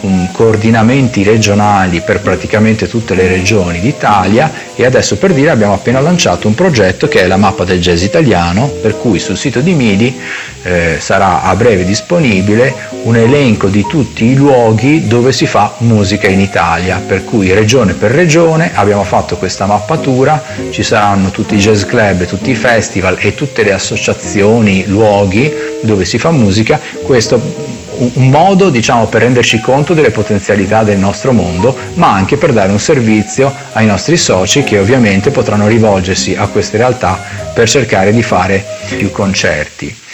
um, 0.00 0.30
coordinamenti 0.32 1.22
regionali 1.22 2.00
per 2.00 2.20
praticamente 2.20 2.88
tutte 2.88 3.14
le 3.14 3.26
regioni 3.26 3.80
d'Italia 3.80 4.52
e 4.74 4.84
adesso 4.84 5.16
per 5.16 5.32
dire 5.32 5.50
abbiamo 5.50 5.74
appena 5.74 6.00
lanciato 6.00 6.46
un 6.46 6.54
progetto 6.54 7.08
che 7.08 7.22
è 7.22 7.26
la 7.26 7.36
mappa 7.36 7.64
del 7.64 7.80
jazz 7.80 8.02
italiano 8.02 8.68
per 8.68 8.98
cui 8.98 9.18
sul 9.18 9.36
sito 9.36 9.60
di 9.60 9.74
MIDI 9.74 10.20
eh, 10.62 10.96
sarà 10.98 11.42
a 11.42 11.54
breve 11.54 11.84
disponibile 11.84 12.74
un 13.04 13.16
elenco 13.16 13.68
di 13.68 13.86
tutti 13.88 14.24
i 14.24 14.34
luoghi 14.34 15.06
dove 15.06 15.32
si 15.32 15.46
fa 15.46 15.74
musica 15.78 16.26
in 16.26 16.40
Italia 16.40 17.02
per 17.06 17.24
cui 17.24 17.52
regione 17.52 17.94
per 17.94 18.10
regione 18.10 18.72
abbiamo 18.74 19.04
fatto 19.04 19.36
questa 19.36 19.66
mappatura 19.66 20.42
ci 20.70 20.82
saranno 20.82 21.30
tutti 21.30 21.54
i 21.54 21.58
jazz 21.58 21.84
club 21.84 22.24
tutti 22.26 22.50
i 22.50 22.54
festival 22.54 23.16
e 23.20 23.34
tutte 23.34 23.62
le 23.62 23.72
associazioni 23.72 24.84
luoghi 24.86 25.52
dove 25.82 26.04
si 26.04 26.18
fa 26.18 26.30
musica. 26.30 26.78
Questo 27.02 27.40
un 27.98 28.28
modo 28.28 28.70
diciamo, 28.70 29.06
per 29.06 29.22
renderci 29.22 29.60
conto 29.60 29.94
delle 29.94 30.10
potenzialità 30.10 30.82
del 30.82 30.98
nostro 30.98 31.32
mondo, 31.32 31.76
ma 31.94 32.12
anche 32.12 32.36
per 32.36 32.52
dare 32.52 32.72
un 32.72 32.78
servizio 32.78 33.52
ai 33.72 33.86
nostri 33.86 34.16
soci 34.16 34.62
che 34.64 34.78
ovviamente 34.78 35.30
potranno 35.30 35.66
rivolgersi 35.66 36.34
a 36.34 36.46
queste 36.48 36.76
realtà 36.76 37.18
per 37.52 37.68
cercare 37.68 38.12
di 38.12 38.22
fare 38.22 38.64
più 38.96 39.10
concerti. 39.10 40.04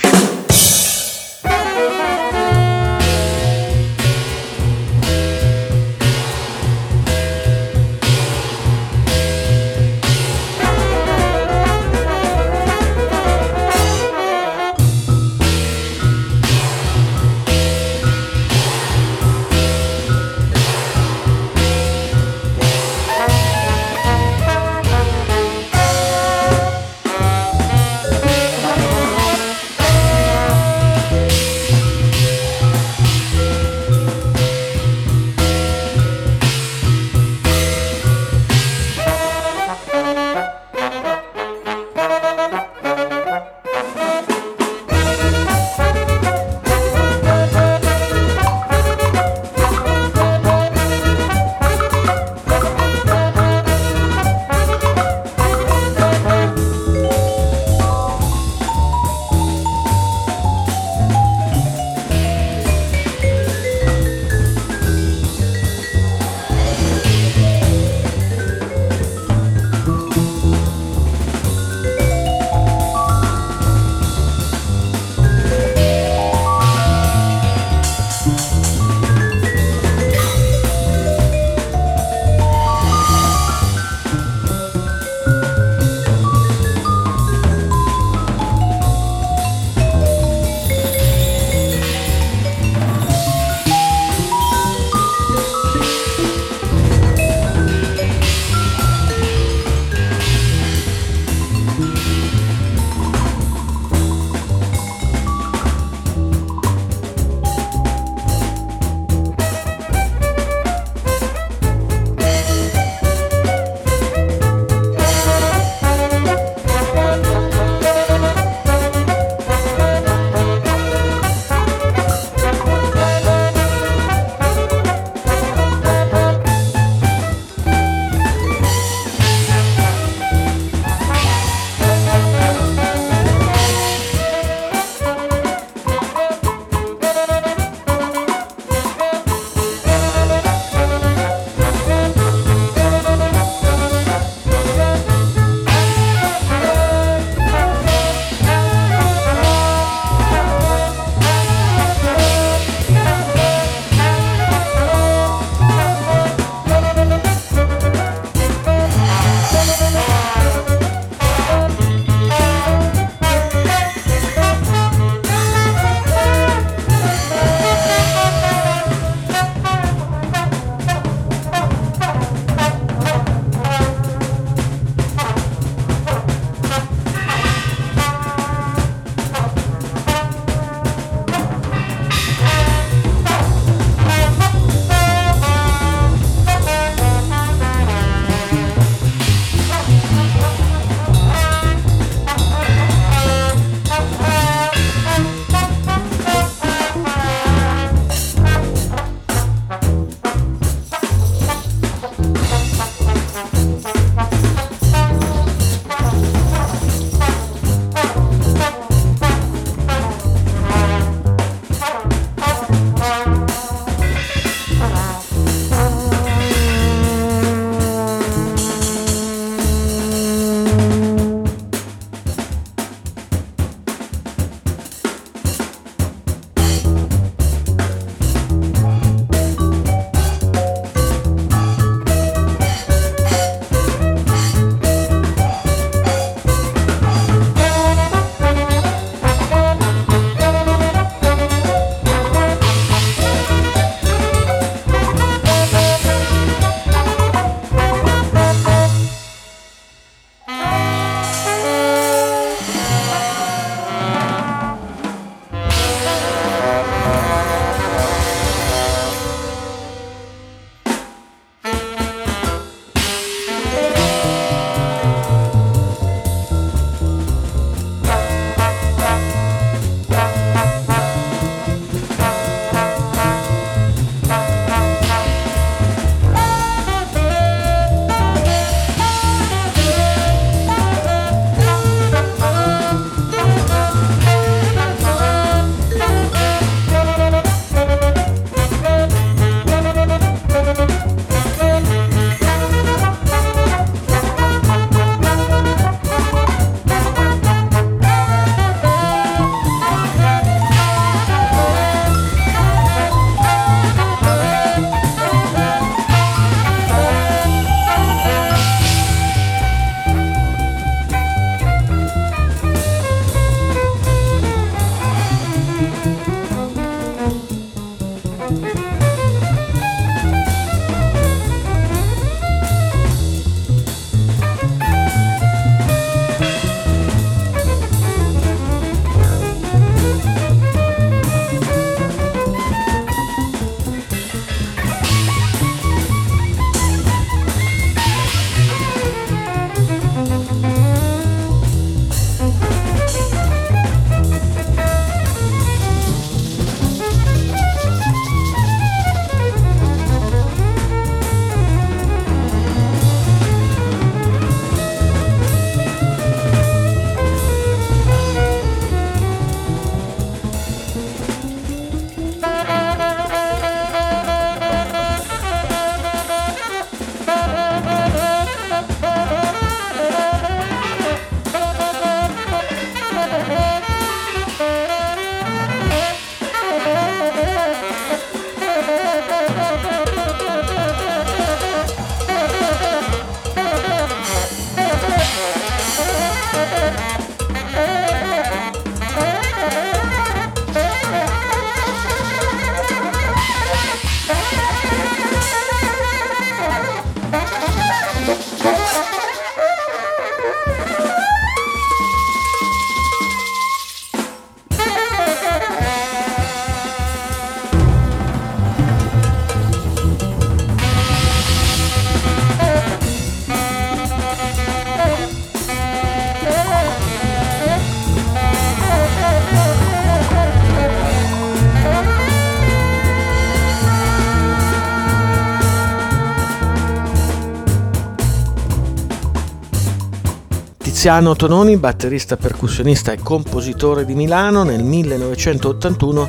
Tiziano 431.02 431.34
Tononi, 431.34 431.76
batterista, 431.78 432.36
percussionista 432.36 433.10
e 433.10 433.18
compositore 433.18 434.04
di 434.04 434.14
Milano, 434.14 434.62
nel 434.62 434.84
1981 434.84 436.28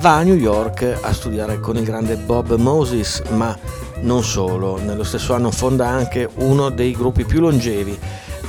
va 0.00 0.16
a 0.16 0.22
New 0.24 0.34
York 0.34 0.98
a 1.00 1.12
studiare 1.12 1.60
con 1.60 1.76
il 1.76 1.84
grande 1.84 2.16
Bob 2.16 2.56
Moses, 2.56 3.22
ma 3.28 3.56
non 4.00 4.24
solo. 4.24 4.76
Nello 4.80 5.04
stesso 5.04 5.34
anno 5.34 5.52
fonda 5.52 5.86
anche 5.86 6.28
uno 6.38 6.68
dei 6.70 6.96
gruppi 6.96 7.24
più 7.24 7.38
longevi 7.38 7.96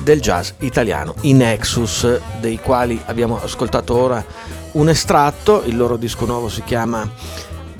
del 0.01 0.19
jazz 0.19 0.53
italiano, 0.61 1.13
i 1.21 1.33
Nexus, 1.33 2.19
dei 2.39 2.57
quali 2.57 2.99
abbiamo 3.05 3.39
ascoltato 3.39 3.95
ora 3.95 4.25
un 4.71 4.89
estratto. 4.89 5.61
Il 5.65 5.77
loro 5.77 5.97
disco 5.97 6.25
nuovo 6.25 6.49
si 6.49 6.63
chiama 6.63 7.07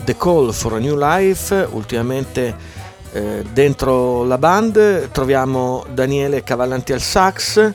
The 0.04 0.16
Call 0.16 0.52
for 0.52 0.74
a 0.74 0.78
New 0.78 0.96
Life. 0.96 1.70
Ultimamente 1.72 2.56
eh, 3.12 3.44
dentro 3.52 4.24
la 4.24 4.38
band 4.38 5.12
troviamo 5.12 5.86
Daniele 5.92 6.44
Cavallanti 6.44 6.94
al 6.94 7.02
sax, 7.02 7.72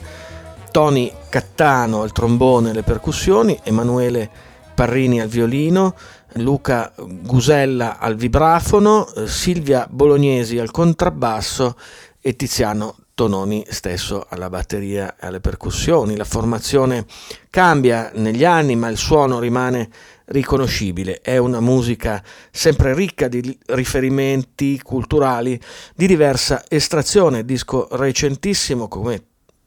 Tony 0.71 1.11
Cattano 1.29 2.01
al 2.01 2.11
trombone 2.11 2.69
e 2.69 2.73
le 2.73 2.83
percussioni, 2.83 3.59
Emanuele 3.63 4.29
Parrini 4.73 5.21
al 5.21 5.27
violino, 5.27 5.95
Luca 6.33 6.91
Gusella 6.97 7.97
al 7.97 8.15
vibrafono, 8.15 9.07
eh, 9.13 9.27
Silvia 9.27 9.87
Bolognesi 9.89 10.59
al 10.59 10.71
contrabbasso 10.71 11.75
e 12.19 12.35
Tiziano 12.35 12.95
Tononi 13.13 13.65
stesso 13.69 14.25
alla 14.27 14.49
batteria 14.49 15.15
e 15.17 15.27
alle 15.27 15.39
percussioni. 15.39 16.17
La 16.17 16.25
formazione 16.25 17.05
cambia 17.49 18.11
negli 18.15 18.43
anni, 18.43 18.75
ma 18.75 18.89
il 18.89 18.97
suono 18.97 19.39
rimane 19.39 19.89
riconoscibile. 20.25 21.21
È 21.21 21.37
una 21.37 21.59
musica 21.59 22.23
sempre 22.51 22.93
ricca 22.93 23.27
di 23.27 23.57
riferimenti 23.67 24.79
culturali 24.81 25.59
di 25.95 26.07
diversa 26.07 26.63
estrazione, 26.67 27.45
disco 27.45 27.87
recentissimo 27.91 28.87
come 28.87 29.23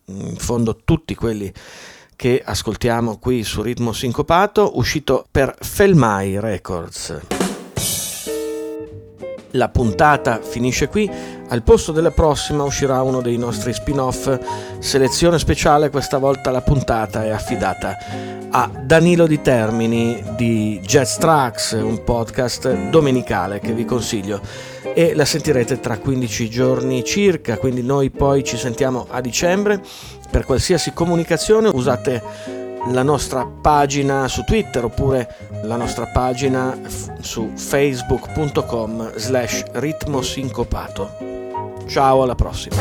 in 0.07 0.37
fondo 0.37 0.77
tutti 0.85 1.15
quelli 1.15 1.53
che 2.17 2.43
ascoltiamo 2.45 3.19
qui 3.19 3.45
su 3.45 3.63
Ritmo 3.63 3.93
Sincopato, 3.93 4.77
uscito 4.79 5.27
per 5.31 5.55
Felmai 5.61 6.41
Records. 6.41 7.38
La 9.53 9.69
puntata 9.71 10.41
finisce 10.43 10.89
qui, 10.89 11.11
al 11.49 11.63
posto 11.63 11.93
della 11.93 12.11
prossima 12.11 12.65
uscirà 12.65 13.01
uno 13.01 13.23
dei 13.23 13.39
nostri 13.39 13.73
spin-off, 13.73 14.39
selezione 14.79 15.39
speciale, 15.39 15.89
questa 15.89 16.19
volta 16.19 16.51
la 16.51 16.61
puntata 16.61 17.25
è 17.25 17.31
affidata 17.31 17.97
a 18.51 18.71
Danilo 18.83 19.27
Di 19.27 19.41
Termini 19.41 20.23
di 20.37 20.81
Jazz 20.83 21.17
Tracks, 21.17 21.73
un 21.73 22.03
podcast 22.05 22.91
domenicale 22.91 23.59
che 23.61 23.73
vi 23.73 23.85
consiglio. 23.85 24.41
E 24.95 25.15
la 25.15 25.25
sentirete 25.25 25.81
tra 25.81 25.99
15 25.99 26.51
giorni 26.51 27.05
circa, 27.05 27.57
quindi 27.57 27.83
noi 27.83 28.11
poi 28.11 28.45
ci 28.45 28.57
sentiamo 28.57 29.07
a 29.09 29.21
dicembre. 29.21 29.81
Per 30.31 30.45
qualsiasi 30.45 30.93
comunicazione 30.93 31.69
usate 31.73 32.68
la 32.87 33.03
nostra 33.03 33.47
pagina 33.47 34.29
su 34.29 34.45
Twitter 34.45 34.85
oppure 34.85 35.35
la 35.63 35.77
nostra 35.77 36.07
pagina 36.07 36.77
f- 36.83 37.13
su 37.21 37.51
facebook.com 37.55 39.13
slash 39.17 39.65
ritmo. 39.73 40.23
Ciao, 41.87 42.23
alla 42.23 42.35
prossima. 42.35 42.77